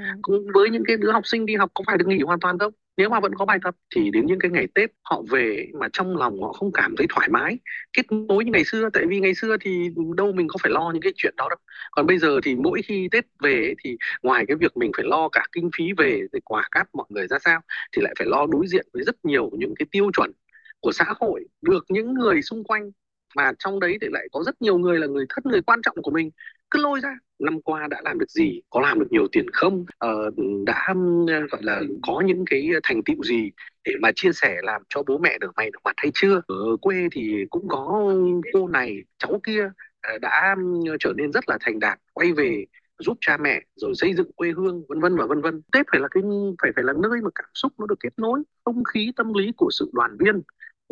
với 0.55 0.71
những 0.71 0.83
cái 0.87 0.97
đứa 0.97 1.13
học 1.13 1.27
sinh 1.27 1.47
đi 1.47 1.57
học 1.57 1.71
có 1.75 1.85
phải 1.87 1.99
được 1.99 2.09
nghỉ 2.09 2.23
hoàn 2.23 2.41
toàn 2.41 2.59
không 2.59 2.73
nếu 2.97 3.09
mà 3.09 3.21
vẫn 3.21 3.35
có 3.35 3.45
bài 3.45 3.59
tập 3.65 3.75
thì 3.95 4.11
đến 4.11 4.27
những 4.27 4.39
cái 4.39 4.51
ngày 4.51 4.67
Tết 4.75 4.91
họ 5.03 5.23
về 5.31 5.67
mà 5.75 5.89
trong 5.93 6.17
lòng 6.17 6.43
họ 6.43 6.53
không 6.53 6.73
cảm 6.73 6.95
thấy 6.97 7.07
thoải 7.11 7.29
mái, 7.29 7.59
kết 7.93 8.07
nối 8.13 8.45
như 8.45 8.53
ngày 8.53 8.65
xưa. 8.65 8.89
Tại 8.93 9.07
vì 9.07 9.21
ngày 9.21 9.35
xưa 9.35 9.57
thì 9.61 9.89
đâu 10.17 10.33
mình 10.33 10.49
có 10.49 10.57
phải 10.63 10.73
lo 10.73 10.91
những 10.93 11.03
cái 11.03 11.13
chuyện 11.17 11.35
đó 11.37 11.49
đâu. 11.49 11.59
Còn 11.91 12.07
bây 12.07 12.19
giờ 12.19 12.41
thì 12.45 12.55
mỗi 12.55 12.83
khi 12.83 13.09
Tết 13.11 13.25
về 13.43 13.75
thì 13.85 13.97
ngoài 14.23 14.45
cái 14.49 14.57
việc 14.57 14.77
mình 14.77 14.91
phải 14.97 15.05
lo 15.09 15.29
cả 15.29 15.45
kinh 15.53 15.71
phí 15.77 15.85
về 15.97 16.21
để 16.33 16.41
quà 16.45 16.69
cáp 16.71 16.87
mọi 16.95 17.07
người 17.09 17.27
ra 17.29 17.39
sao 17.45 17.61
thì 17.93 18.03
lại 18.03 18.15
phải 18.19 18.27
lo 18.27 18.47
đối 18.47 18.67
diện 18.67 18.87
với 18.93 19.03
rất 19.05 19.25
nhiều 19.25 19.51
những 19.53 19.75
cái 19.79 19.87
tiêu 19.91 20.11
chuẩn 20.17 20.33
của 20.81 20.93
xã 20.93 21.05
hội, 21.21 21.45
được 21.63 21.85
những 21.89 22.15
người 22.15 22.43
xung 22.43 22.65
quanh 22.65 22.91
mà 23.37 23.53
trong 23.59 23.81
đấy 23.81 23.99
thì 24.01 24.09
lại 24.11 24.29
có 24.33 24.43
rất 24.47 24.63
nhiều 24.63 24.79
người 24.79 24.99
là 24.99 25.07
người 25.07 25.27
thân 25.29 25.45
người 25.53 25.63
quan 25.63 25.81
trọng 25.83 25.97
của 26.03 26.11
mình. 26.11 26.31
Cứ 26.71 26.83
lôi 26.83 27.01
ra 27.01 27.15
năm 27.39 27.63
qua 27.63 27.87
đã 27.91 28.01
làm 28.05 28.19
được 28.19 28.31
gì 28.31 28.61
có 28.71 28.81
làm 28.81 28.99
được 28.99 29.07
nhiều 29.11 29.27
tiền 29.33 29.47
không? 29.53 29.85
Ờ, 29.99 30.31
đã 30.67 30.95
ờ, 31.29 31.41
gọi 31.51 31.63
là 31.63 31.81
có 32.03 32.23
những 32.27 32.45
cái 32.51 32.69
thành 32.83 33.03
tựu 33.05 33.25
gì 33.25 33.51
để 33.85 33.93
mà 34.03 34.11
chia 34.17 34.33
sẻ 34.33 34.57
làm 34.63 34.83
cho 34.89 35.03
bố 35.07 35.19
mẹ 35.19 35.39
được 35.39 35.51
mày 35.57 35.71
được 35.71 35.79
mặt 35.85 35.95
hay 35.97 36.11
chưa? 36.15 36.41
Ở 36.47 36.77
quê 36.81 37.09
thì 37.13 37.45
cũng 37.51 37.69
có 37.69 38.15
cô 38.53 38.69
này 38.69 38.97
cháu 39.19 39.41
kia 39.47 39.71
ờ, 40.01 40.19
đã 40.19 40.57
ờ, 40.89 40.97
trở 41.01 41.13
nên 41.17 41.33
rất 41.33 41.49
là 41.49 41.59
thành 41.61 41.79
đạt 41.79 41.99
quay 42.13 42.33
về 42.33 42.65
giúp 42.99 43.19
cha 43.21 43.37
mẹ 43.37 43.63
rồi 43.77 43.93
xây 43.95 44.15
dựng 44.15 44.33
quê 44.33 44.53
hương 44.57 44.85
vân 44.89 45.01
vân 45.01 45.17
và 45.17 45.27
vân 45.27 45.41
vân. 45.41 45.63
Tết 45.73 45.87
phải 45.93 46.01
là 46.01 46.09
cái 46.11 46.23
phải 46.63 46.71
phải 46.77 46.85
là 46.85 46.93
nơi 46.93 47.21
mà 47.23 47.31
cảm 47.35 47.51
xúc 47.55 47.73
nó 47.79 47.87
được 47.87 48.01
kết 48.01 48.13
nối 48.17 48.43
không 48.65 48.85
khí 48.85 49.13
tâm 49.17 49.35
lý 49.35 49.53
của 49.57 49.69
sự 49.73 49.91
đoàn 49.93 50.17
viên 50.19 50.43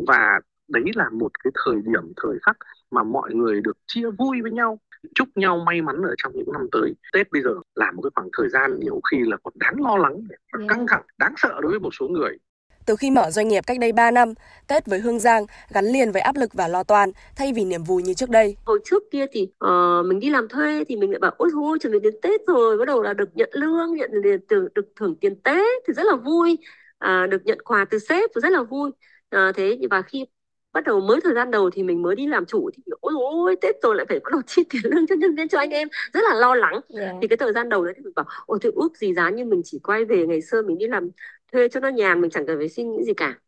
và 0.07 0.39
đấy 0.71 0.83
là 0.95 1.09
một 1.09 1.31
cái 1.43 1.51
thời 1.65 1.75
điểm 1.75 2.13
thời 2.23 2.37
khắc 2.41 2.57
mà 2.91 3.03
mọi 3.03 3.33
người 3.33 3.61
được 3.61 3.77
chia 3.87 4.09
vui 4.17 4.41
với 4.41 4.51
nhau 4.51 4.79
chúc 5.15 5.27
nhau 5.35 5.63
may 5.65 5.81
mắn 5.81 5.95
ở 6.01 6.15
trong 6.17 6.31
những 6.35 6.51
năm 6.53 6.67
tới 6.71 6.93
tết 7.13 7.31
bây 7.31 7.41
giờ 7.41 7.49
là 7.75 7.91
một 7.91 8.01
cái 8.01 8.11
khoảng 8.15 8.29
thời 8.37 8.49
gian 8.49 8.79
nhiều 8.79 9.01
khi 9.11 9.17
là 9.25 9.37
còn 9.43 9.53
đáng 9.55 9.75
lo 9.81 9.97
lắng 9.97 10.13
yeah. 10.13 10.69
căng 10.69 10.85
thẳng 10.89 11.03
đáng 11.17 11.33
sợ 11.37 11.59
đối 11.61 11.71
với 11.71 11.79
một 11.79 11.89
số 11.99 12.07
người 12.07 12.37
từ 12.85 12.95
khi 12.95 13.11
mở 13.11 13.31
doanh 13.31 13.47
nghiệp 13.47 13.63
cách 13.67 13.79
đây 13.79 13.91
3 13.91 14.11
năm, 14.11 14.33
Tết 14.67 14.85
với 14.85 14.99
Hương 14.99 15.19
Giang 15.19 15.45
gắn 15.73 15.85
liền 15.85 16.11
với 16.11 16.21
áp 16.21 16.35
lực 16.35 16.53
và 16.53 16.67
lo 16.67 16.83
toan 16.83 17.11
thay 17.35 17.53
vì 17.53 17.65
niềm 17.65 17.83
vui 17.83 18.03
như 18.03 18.13
trước 18.13 18.29
đây. 18.29 18.55
Hồi 18.65 18.79
trước 18.85 19.03
kia 19.11 19.25
thì 19.31 19.41
uh, 19.65 20.05
mình 20.05 20.19
đi 20.19 20.29
làm 20.29 20.47
thuê 20.47 20.83
thì 20.87 20.95
mình 20.95 21.11
lại 21.11 21.19
bảo 21.19 21.31
ôi 21.37 21.49
thôi 21.53 21.77
chuẩn 21.81 21.93
bị 21.93 21.99
đến 22.03 22.13
Tết 22.21 22.41
rồi, 22.47 22.77
bắt 22.77 22.85
đầu 22.87 23.01
là 23.01 23.13
được 23.13 23.29
nhận 23.35 23.49
lương, 23.53 23.93
nhận 23.93 24.21
được, 24.21 24.37
được, 24.49 24.67
được 24.75 24.85
thưởng 24.95 25.15
tiền 25.21 25.35
Tết 25.35 25.83
thì 25.87 25.93
rất 25.93 26.03
là 26.03 26.15
vui, 26.15 26.57
uh, 27.05 27.29
được 27.29 27.45
nhận 27.45 27.61
quà 27.61 27.85
từ 27.85 27.99
sếp 27.99 28.29
thì 28.35 28.41
rất 28.41 28.51
là 28.51 28.63
vui. 28.63 28.91
Uh, 29.35 29.55
thế 29.55 29.77
và 29.89 30.01
khi 30.01 30.25
bắt 30.73 30.83
đầu 30.83 30.99
mới 31.01 31.19
thời 31.23 31.33
gian 31.33 31.51
đầu 31.51 31.69
thì 31.69 31.83
mình 31.83 32.01
mới 32.01 32.15
đi 32.15 32.27
làm 32.27 32.45
chủ 32.45 32.69
thì 32.73 32.83
ôi 32.99 33.13
ôi 33.17 33.55
tết 33.61 33.75
rồi 33.83 33.95
lại 33.95 34.05
phải 34.09 34.19
bắt 34.19 34.31
đầu 34.31 34.41
chi 34.47 34.63
tiền 34.69 34.81
lương 34.83 35.07
cho 35.07 35.15
nhân 35.15 35.35
viên 35.35 35.47
cho 35.47 35.57
anh 35.59 35.69
em. 35.69 35.87
Rất 36.13 36.21
là 36.29 36.35
lo 36.35 36.55
lắng. 36.55 36.79
Yeah. 36.97 37.15
thì 37.21 37.27
cái 37.27 37.37
thời 37.37 37.53
gian 37.53 37.69
đầu 37.69 37.85
đấy 37.85 37.93
thì 37.97 38.03
mình 38.03 38.13
bảo 38.15 38.25
ôi 38.45 38.59
tôi 38.61 38.71
ước 38.75 38.97
gì 38.97 39.13
giá 39.13 39.29
như 39.29 39.45
mình 39.45 39.61
chỉ 39.65 39.79
quay 39.83 40.05
về 40.05 40.27
ngày 40.27 40.41
xưa 40.41 40.61
mình 40.61 40.77
đi 40.77 40.87
làm 40.87 41.09
thuê 41.51 41.67
cho 41.69 41.79
nó 41.79 41.87
nhàn 41.89 42.21
mình 42.21 42.31
chẳng 42.31 42.45
cần 42.47 42.57
phải 42.57 42.69
suy 42.69 42.83
nghĩ 42.83 43.03
gì 43.03 43.13
cả 43.13 43.39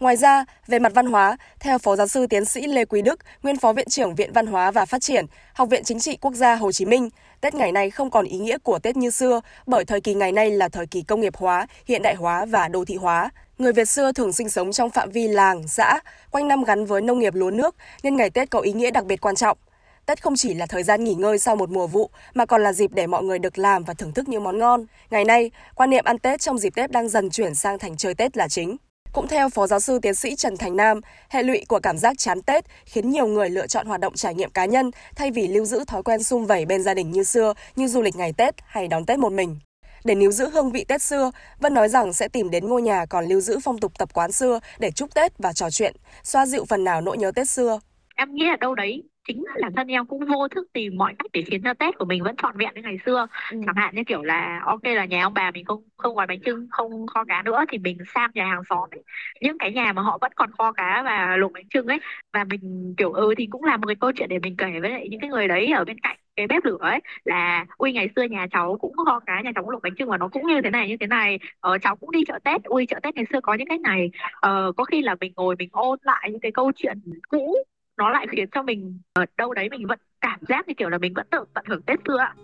Ngoài 0.00 0.16
ra, 0.16 0.44
về 0.66 0.78
mặt 0.78 0.92
văn 0.94 1.06
hóa, 1.06 1.36
theo 1.60 1.78
Phó 1.78 1.96
Giáo 1.96 2.06
sư 2.06 2.26
Tiến 2.26 2.44
sĩ 2.44 2.66
Lê 2.66 2.84
Quý 2.84 3.02
Đức, 3.02 3.20
nguyên 3.42 3.56
Phó 3.56 3.72
Viện 3.72 3.88
trưởng 3.88 4.14
Viện 4.14 4.32
Văn 4.32 4.46
hóa 4.46 4.70
và 4.70 4.86
Phát 4.86 5.02
triển, 5.02 5.26
Học 5.52 5.68
viện 5.68 5.84
Chính 5.84 6.00
trị 6.00 6.16
Quốc 6.20 6.34
gia 6.34 6.54
Hồ 6.54 6.72
Chí 6.72 6.84
Minh, 6.84 7.08
Tết 7.40 7.54
ngày 7.54 7.72
nay 7.72 7.90
không 7.90 8.10
còn 8.10 8.24
ý 8.24 8.38
nghĩa 8.38 8.58
của 8.58 8.78
Tết 8.78 8.96
như 8.96 9.10
xưa, 9.10 9.40
bởi 9.66 9.84
thời 9.84 10.00
kỳ 10.00 10.14
ngày 10.14 10.32
nay 10.32 10.50
là 10.50 10.68
thời 10.68 10.86
kỳ 10.86 11.02
công 11.02 11.20
nghiệp 11.20 11.36
hóa, 11.36 11.66
hiện 11.86 12.02
đại 12.02 12.14
hóa 12.14 12.44
và 12.44 12.68
đô 12.68 12.84
thị 12.84 12.96
hóa. 12.96 13.30
Người 13.58 13.72
Việt 13.72 13.88
xưa 13.88 14.12
thường 14.12 14.32
sinh 14.32 14.48
sống 14.48 14.72
trong 14.72 14.90
phạm 14.90 15.10
vi 15.10 15.28
làng, 15.28 15.68
xã, 15.68 16.00
quanh 16.30 16.48
năm 16.48 16.64
gắn 16.64 16.84
với 16.84 17.00
nông 17.02 17.18
nghiệp 17.18 17.34
lúa 17.34 17.50
nước, 17.50 17.76
nên 18.02 18.16
ngày 18.16 18.30
Tết 18.30 18.50
có 18.50 18.60
ý 18.60 18.72
nghĩa 18.72 18.90
đặc 18.90 19.04
biệt 19.04 19.20
quan 19.20 19.34
trọng. 19.34 19.58
Tết 20.06 20.22
không 20.22 20.36
chỉ 20.36 20.54
là 20.54 20.66
thời 20.66 20.82
gian 20.82 21.04
nghỉ 21.04 21.14
ngơi 21.14 21.38
sau 21.38 21.56
một 21.56 21.70
mùa 21.70 21.86
vụ, 21.86 22.10
mà 22.34 22.46
còn 22.46 22.62
là 22.62 22.72
dịp 22.72 22.90
để 22.92 23.06
mọi 23.06 23.22
người 23.22 23.38
được 23.38 23.58
làm 23.58 23.84
và 23.84 23.94
thưởng 23.94 24.12
thức 24.12 24.28
những 24.28 24.44
món 24.44 24.58
ngon. 24.58 24.86
Ngày 25.10 25.24
nay, 25.24 25.50
quan 25.74 25.90
niệm 25.90 26.04
ăn 26.04 26.18
Tết 26.18 26.40
trong 26.40 26.58
dịp 26.58 26.74
Tết 26.74 26.90
đang 26.90 27.08
dần 27.08 27.30
chuyển 27.30 27.54
sang 27.54 27.78
thành 27.78 27.96
chơi 27.96 28.14
Tết 28.14 28.36
là 28.36 28.48
chính. 28.48 28.76
Cũng 29.14 29.28
theo 29.28 29.48
Phó 29.48 29.66
Giáo 29.66 29.80
sư 29.80 29.98
Tiến 30.02 30.14
sĩ 30.14 30.36
Trần 30.36 30.56
Thành 30.56 30.76
Nam, 30.76 31.00
hệ 31.28 31.42
lụy 31.42 31.64
của 31.68 31.80
cảm 31.82 31.98
giác 31.98 32.18
chán 32.18 32.42
Tết 32.42 32.64
khiến 32.86 33.10
nhiều 33.10 33.26
người 33.26 33.50
lựa 33.50 33.66
chọn 33.66 33.86
hoạt 33.86 34.00
động 34.00 34.14
trải 34.14 34.34
nghiệm 34.34 34.50
cá 34.50 34.64
nhân 34.64 34.90
thay 35.16 35.30
vì 35.30 35.48
lưu 35.48 35.64
giữ 35.64 35.84
thói 35.84 36.02
quen 36.02 36.22
sum 36.22 36.46
vầy 36.46 36.66
bên 36.66 36.82
gia 36.82 36.94
đình 36.94 37.10
như 37.10 37.24
xưa, 37.24 37.54
như 37.76 37.88
du 37.88 38.02
lịch 38.02 38.16
ngày 38.16 38.32
Tết 38.32 38.54
hay 38.66 38.88
đón 38.88 39.06
Tết 39.06 39.18
một 39.18 39.32
mình. 39.32 39.56
Để 40.04 40.14
níu 40.14 40.30
giữ 40.30 40.50
hương 40.50 40.70
vị 40.70 40.84
Tết 40.88 41.02
xưa, 41.02 41.30
Vân 41.60 41.74
nói 41.74 41.88
rằng 41.88 42.12
sẽ 42.12 42.28
tìm 42.28 42.50
đến 42.50 42.68
ngôi 42.68 42.82
nhà 42.82 43.06
còn 43.06 43.26
lưu 43.26 43.40
giữ 43.40 43.58
phong 43.64 43.78
tục 43.78 43.92
tập 43.98 44.08
quán 44.14 44.32
xưa 44.32 44.60
để 44.78 44.90
chúc 44.90 45.14
Tết 45.14 45.32
và 45.38 45.52
trò 45.52 45.70
chuyện, 45.70 45.96
xoa 46.22 46.46
dịu 46.46 46.64
phần 46.64 46.84
nào 46.84 47.00
nỗi 47.00 47.18
nhớ 47.18 47.30
Tết 47.34 47.48
xưa. 47.48 47.80
Em 48.16 48.34
nghĩ 48.34 48.44
là 48.44 48.56
đâu 48.60 48.74
đấy 48.74 49.02
chính 49.28 49.44
bản 49.62 49.72
thân 49.76 49.88
em 49.88 50.06
cũng 50.06 50.24
vô 50.26 50.48
thức 50.48 50.66
tìm 50.72 50.96
mọi 50.96 51.14
cách 51.18 51.30
để 51.32 51.42
khiến 51.46 51.60
cho 51.64 51.74
Tết 51.74 51.98
của 51.98 52.04
mình 52.04 52.22
vẫn 52.22 52.36
trọn 52.42 52.56
vẹn 52.58 52.70
như 52.74 52.82
ngày 52.82 52.96
xưa 53.06 53.26
ừ. 53.50 53.60
chẳng 53.66 53.74
hạn 53.76 53.94
như 53.94 54.02
kiểu 54.06 54.22
là 54.22 54.60
ok 54.64 54.84
là 54.84 55.04
nhà 55.04 55.22
ông 55.24 55.34
bà 55.34 55.50
mình 55.50 55.64
không 55.64 55.82
không 55.96 56.14
gói 56.14 56.26
bánh 56.26 56.40
trưng 56.44 56.66
không 56.70 57.06
kho 57.06 57.24
cá 57.24 57.42
nữa 57.42 57.64
thì 57.68 57.78
mình 57.78 57.98
sang 58.14 58.30
nhà 58.34 58.46
hàng 58.46 58.62
xóm 58.68 58.88
ấy. 58.92 59.02
những 59.40 59.58
cái 59.58 59.72
nhà 59.72 59.92
mà 59.92 60.02
họ 60.02 60.18
vẫn 60.20 60.32
còn 60.36 60.50
kho 60.58 60.72
cá 60.72 61.02
và 61.04 61.36
luộc 61.36 61.52
bánh 61.52 61.68
trưng 61.68 61.86
ấy 61.86 61.98
và 62.32 62.44
mình 62.44 62.94
kiểu 62.96 63.12
ừ 63.12 63.34
thì 63.38 63.46
cũng 63.50 63.64
là 63.64 63.76
một 63.76 63.86
cái 63.86 63.96
câu 64.00 64.12
chuyện 64.12 64.28
để 64.28 64.38
mình 64.38 64.56
kể 64.56 64.80
với 64.80 64.90
lại 64.90 65.08
những 65.10 65.20
cái 65.20 65.30
người 65.30 65.48
đấy 65.48 65.72
ở 65.72 65.84
bên 65.84 66.00
cạnh 66.00 66.16
cái 66.36 66.46
bếp 66.46 66.64
lửa 66.64 66.78
ấy 66.80 67.00
là 67.24 67.66
ui 67.76 67.92
ngày 67.92 68.08
xưa 68.16 68.22
nhà 68.22 68.46
cháu 68.50 68.76
cũng 68.80 68.92
kho 69.06 69.20
cá 69.26 69.40
nhà 69.40 69.52
cháu 69.54 69.64
cũng 69.64 69.70
luộc 69.70 69.82
bánh 69.82 69.94
trưng 69.98 70.08
và 70.08 70.18
nó 70.18 70.28
cũng 70.28 70.46
như 70.46 70.60
thế 70.64 70.70
này 70.70 70.88
như 70.88 70.96
thế 71.00 71.06
này 71.06 71.38
ờ, 71.60 71.78
cháu 71.82 71.96
cũng 71.96 72.10
đi 72.10 72.24
chợ 72.28 72.38
tết 72.44 72.64
ui 72.64 72.86
chợ 72.86 73.00
tết 73.02 73.14
ngày 73.14 73.24
xưa 73.32 73.40
có 73.40 73.54
những 73.54 73.68
cái 73.68 73.78
này 73.78 74.10
ờ, 74.40 74.72
có 74.76 74.84
khi 74.84 75.02
là 75.02 75.16
mình 75.20 75.32
ngồi 75.36 75.56
mình 75.58 75.68
ôn 75.72 75.98
lại 76.02 76.28
những 76.32 76.40
cái 76.40 76.52
câu 76.52 76.72
chuyện 76.76 76.98
cũ 77.28 77.54
nó 77.96 78.10
lại 78.10 78.26
khiến 78.30 78.48
cho 78.52 78.62
mình 78.62 78.98
ở 79.12 79.24
đâu 79.36 79.54
đấy 79.54 79.68
mình 79.70 79.86
vẫn 79.86 79.98
cảm 80.20 80.40
giác 80.48 80.68
như 80.68 80.74
kiểu 80.76 80.88
là 80.88 80.98
mình 80.98 81.14
vẫn 81.14 81.26
được 81.30 81.48
tận 81.54 81.64
hưởng 81.68 81.82
Tết 81.82 81.98
xưa 82.06 82.18
ạ. 82.18 82.34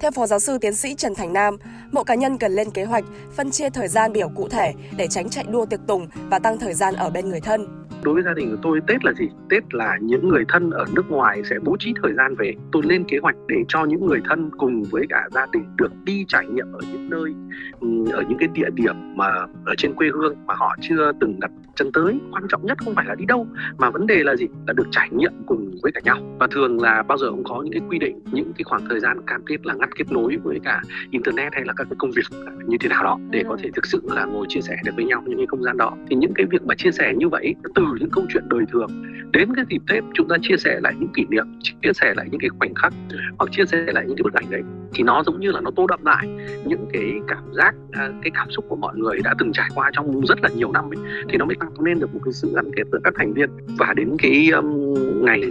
Theo 0.00 0.10
Phó 0.10 0.26
Giáo 0.26 0.38
sư 0.38 0.58
Tiến 0.60 0.74
sĩ 0.74 0.94
Trần 0.94 1.14
Thành 1.14 1.32
Nam, 1.32 1.56
mỗi 1.92 2.04
cá 2.04 2.14
nhân 2.14 2.38
cần 2.38 2.52
lên 2.52 2.70
kế 2.70 2.84
hoạch, 2.84 3.04
phân 3.36 3.50
chia 3.50 3.70
thời 3.70 3.88
gian 3.88 4.12
biểu 4.12 4.28
cụ 4.28 4.48
thể 4.48 4.72
để 4.96 5.06
tránh 5.10 5.28
chạy 5.28 5.44
đua 5.50 5.66
tiệc 5.66 5.80
tùng 5.86 6.06
và 6.30 6.38
tăng 6.38 6.58
thời 6.58 6.74
gian 6.74 6.94
ở 6.94 7.10
bên 7.10 7.28
người 7.28 7.40
thân. 7.40 7.66
Đối 8.02 8.14
với 8.14 8.22
gia 8.22 8.34
đình 8.34 8.50
của 8.50 8.56
tôi 8.62 8.80
tết 8.86 9.04
là 9.04 9.12
gì? 9.12 9.28
Tết 9.50 9.74
là 9.74 9.96
những 10.00 10.28
người 10.28 10.44
thân 10.48 10.70
ở 10.70 10.84
nước 10.92 11.10
ngoài 11.10 11.42
sẽ 11.50 11.56
bố 11.64 11.76
trí 11.78 11.92
thời 12.02 12.12
gian 12.12 12.34
về. 12.38 12.52
Tôi 12.72 12.82
lên 12.86 13.04
kế 13.08 13.18
hoạch 13.22 13.36
để 13.48 13.56
cho 13.68 13.84
những 13.84 14.06
người 14.06 14.20
thân 14.28 14.50
cùng 14.58 14.82
với 14.82 15.06
cả 15.08 15.28
gia 15.34 15.46
đình 15.52 15.64
được 15.76 15.92
đi 16.04 16.24
trải 16.28 16.46
nghiệm 16.46 16.72
ở 16.72 16.80
những 16.92 17.10
nơi 17.10 17.34
ừ, 17.80 17.88
ở 18.12 18.22
những 18.28 18.38
cái 18.38 18.48
địa 18.52 18.70
điểm 18.74 19.16
mà 19.16 19.26
ở 19.66 19.74
trên 19.78 19.94
quê 19.94 20.08
hương 20.12 20.34
mà 20.46 20.54
họ 20.54 20.76
chưa 20.80 21.12
từng 21.20 21.40
đặt 21.40 21.50
chân 21.74 21.92
tới. 21.92 22.18
Quan 22.32 22.44
trọng 22.48 22.66
nhất 22.66 22.78
không 22.84 22.94
phải 22.94 23.06
là 23.06 23.14
đi 23.14 23.24
đâu 23.24 23.46
mà 23.78 23.90
vấn 23.90 24.06
đề 24.06 24.22
là 24.24 24.36
gì? 24.36 24.46
Là 24.66 24.72
được 24.72 24.86
trải 24.90 25.08
nghiệm 25.12 25.32
cùng 25.46 25.70
với 25.82 25.92
cả 25.92 26.00
nhau. 26.04 26.16
Và 26.38 26.46
thường 26.50 26.82
là 26.82 27.02
bao 27.02 27.18
giờ 27.18 27.30
cũng 27.30 27.44
có 27.44 27.62
những 27.62 27.72
cái 27.72 27.82
quy 27.88 27.98
định 27.98 28.20
những 28.32 28.52
cái 28.56 28.64
khoảng 28.64 28.86
thời 28.90 29.00
gian 29.00 29.20
cam 29.26 29.42
kết 29.46 29.66
là 29.66 29.74
ngắt 29.88 29.96
kết 29.96 30.12
nối 30.12 30.36
với 30.36 30.60
cả 30.64 30.82
internet 31.10 31.54
hay 31.54 31.64
là 31.64 31.72
các 31.76 31.86
cái 31.90 31.96
công 31.98 32.10
việc 32.10 32.38
như 32.66 32.76
thế 32.80 32.88
nào 32.88 33.04
đó 33.04 33.18
để 33.30 33.44
có 33.48 33.56
thể 33.62 33.70
thực 33.74 33.86
sự 33.86 34.02
là 34.04 34.24
ngồi 34.24 34.46
chia 34.48 34.60
sẻ 34.60 34.76
được 34.84 34.92
với 34.96 35.04
nhau 35.04 35.22
những 35.26 35.38
cái 35.38 35.46
không 35.46 35.62
gian 35.62 35.76
đó. 35.76 35.96
Thì 36.10 36.16
những 36.16 36.34
cái 36.34 36.46
việc 36.50 36.62
mà 36.62 36.74
chia 36.74 36.90
sẻ 36.90 37.12
như 37.16 37.28
vậy 37.28 37.54
từ 37.74 37.82
những 38.00 38.10
câu 38.10 38.26
chuyện 38.28 38.44
đời 38.48 38.64
thường 38.72 38.90
đến 39.32 39.48
cái 39.56 39.64
dịp 39.70 39.82
Tết 39.88 40.04
chúng 40.14 40.28
ta 40.28 40.36
chia 40.42 40.56
sẻ 40.56 40.80
lại 40.82 40.94
những 40.98 41.08
kỷ 41.14 41.24
niệm 41.28 41.46
chia 41.62 41.92
sẻ 41.94 42.14
lại 42.16 42.26
những 42.30 42.40
cái 42.40 42.48
khoảnh 42.58 42.74
khắc 42.74 42.92
hoặc 43.38 43.50
chia 43.52 43.64
sẻ 43.66 43.84
lại 43.86 44.04
những 44.06 44.16
cái 44.16 44.22
bức 44.22 44.34
ảnh 44.34 44.50
đấy 44.50 44.62
thì 44.94 45.04
nó 45.04 45.22
giống 45.26 45.40
như 45.40 45.50
là 45.50 45.60
nó 45.60 45.70
tô 45.76 45.86
đậm 45.86 46.04
lại 46.04 46.28
những 46.64 46.86
cái 46.92 47.12
cảm 47.28 47.44
giác 47.52 47.74
à, 47.92 48.08
cái 48.22 48.30
cảm 48.34 48.50
xúc 48.50 48.64
của 48.68 48.76
mọi 48.76 48.96
người 48.96 49.18
đã 49.24 49.34
từng 49.38 49.52
trải 49.52 49.68
qua 49.74 49.90
trong 49.92 50.26
rất 50.26 50.42
là 50.42 50.48
nhiều 50.56 50.72
năm 50.72 50.84
ấy, 50.90 50.98
thì 51.28 51.38
nó 51.38 51.44
mới 51.44 51.56
tạo 51.60 51.70
nên 51.80 51.98
được 51.98 52.14
một 52.14 52.20
cái 52.24 52.32
sự 52.32 52.52
gắn 52.54 52.70
kết 52.76 52.82
giữa 52.92 52.98
các 53.04 53.14
thành 53.16 53.32
viên. 53.32 53.50
Và 53.78 53.94
đến 53.96 54.16
cái 54.18 54.48
um, 54.50 54.94
ngày 55.24 55.42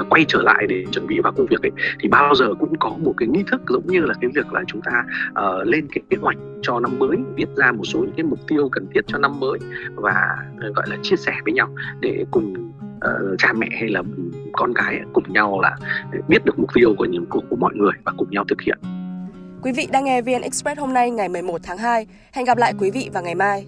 uh, 0.00 0.06
quay 0.10 0.24
trở 0.28 0.42
lại 0.42 0.66
để 0.68 0.84
chuẩn 0.92 1.06
bị 1.06 1.20
vào 1.20 1.32
công 1.32 1.46
việc 1.46 1.62
ấy 1.62 1.70
thì 2.00 2.08
bao 2.08 2.34
giờ 2.34 2.54
cũng 2.60 2.74
có 2.78 2.96
một 2.98 3.14
cái 3.16 3.28
nghi 3.28 3.44
thức 3.50 3.60
giống 3.70 3.86
như 3.86 4.00
là 4.00 4.14
cái 4.20 4.30
việc 4.34 4.52
là 4.52 4.62
chúng 4.66 4.80
ta 4.82 5.04
uh, 5.30 5.66
lên 5.66 5.86
cái 5.92 6.02
kế 6.10 6.16
hoạch 6.20 6.36
cho 6.62 6.80
năm 6.80 6.98
mới 6.98 7.16
viết 7.34 7.48
ra 7.56 7.72
một 7.72 7.84
số 7.84 7.98
những 7.98 8.14
cái 8.16 8.24
mục 8.24 8.38
tiêu 8.48 8.68
cần 8.72 8.86
thiết 8.94 9.00
cho 9.06 9.18
năm 9.18 9.40
mới 9.40 9.58
và 9.94 10.36
ờ, 10.60 10.72
gọi 10.76 10.86
là 10.88 10.96
chia 11.02 11.16
sẻ 11.16 11.32
với 11.44 11.52
nhau 11.52 11.68
để 12.00 12.24
cùng 12.30 12.72
uh, 12.96 13.38
cha 13.38 13.52
mẹ 13.52 13.68
hay 13.72 13.88
là 13.88 14.02
con 14.52 14.72
cái 14.74 15.00
cùng 15.12 15.32
nhau 15.32 15.60
là 15.60 15.76
biết 16.28 16.44
được 16.44 16.58
mục 16.58 16.70
tiêu 16.74 16.94
của 16.98 17.04
những 17.04 17.26
của, 17.26 17.42
của 17.50 17.56
mọi 17.56 17.74
người 17.74 17.92
và 18.04 18.12
cùng 18.16 18.30
nhau 18.30 18.44
thực 18.48 18.60
hiện. 18.60 18.78
Quý 19.62 19.72
vị 19.72 19.88
đang 19.92 20.04
nghe 20.04 20.22
VN 20.22 20.42
Express 20.42 20.80
hôm 20.80 20.94
nay 20.94 21.10
ngày 21.10 21.28
11 21.28 21.60
tháng 21.64 21.78
2. 21.78 22.06
Hẹn 22.32 22.44
gặp 22.44 22.58
lại 22.58 22.74
quý 22.78 22.90
vị 22.90 23.10
vào 23.12 23.22
ngày 23.22 23.34
mai. 23.34 23.66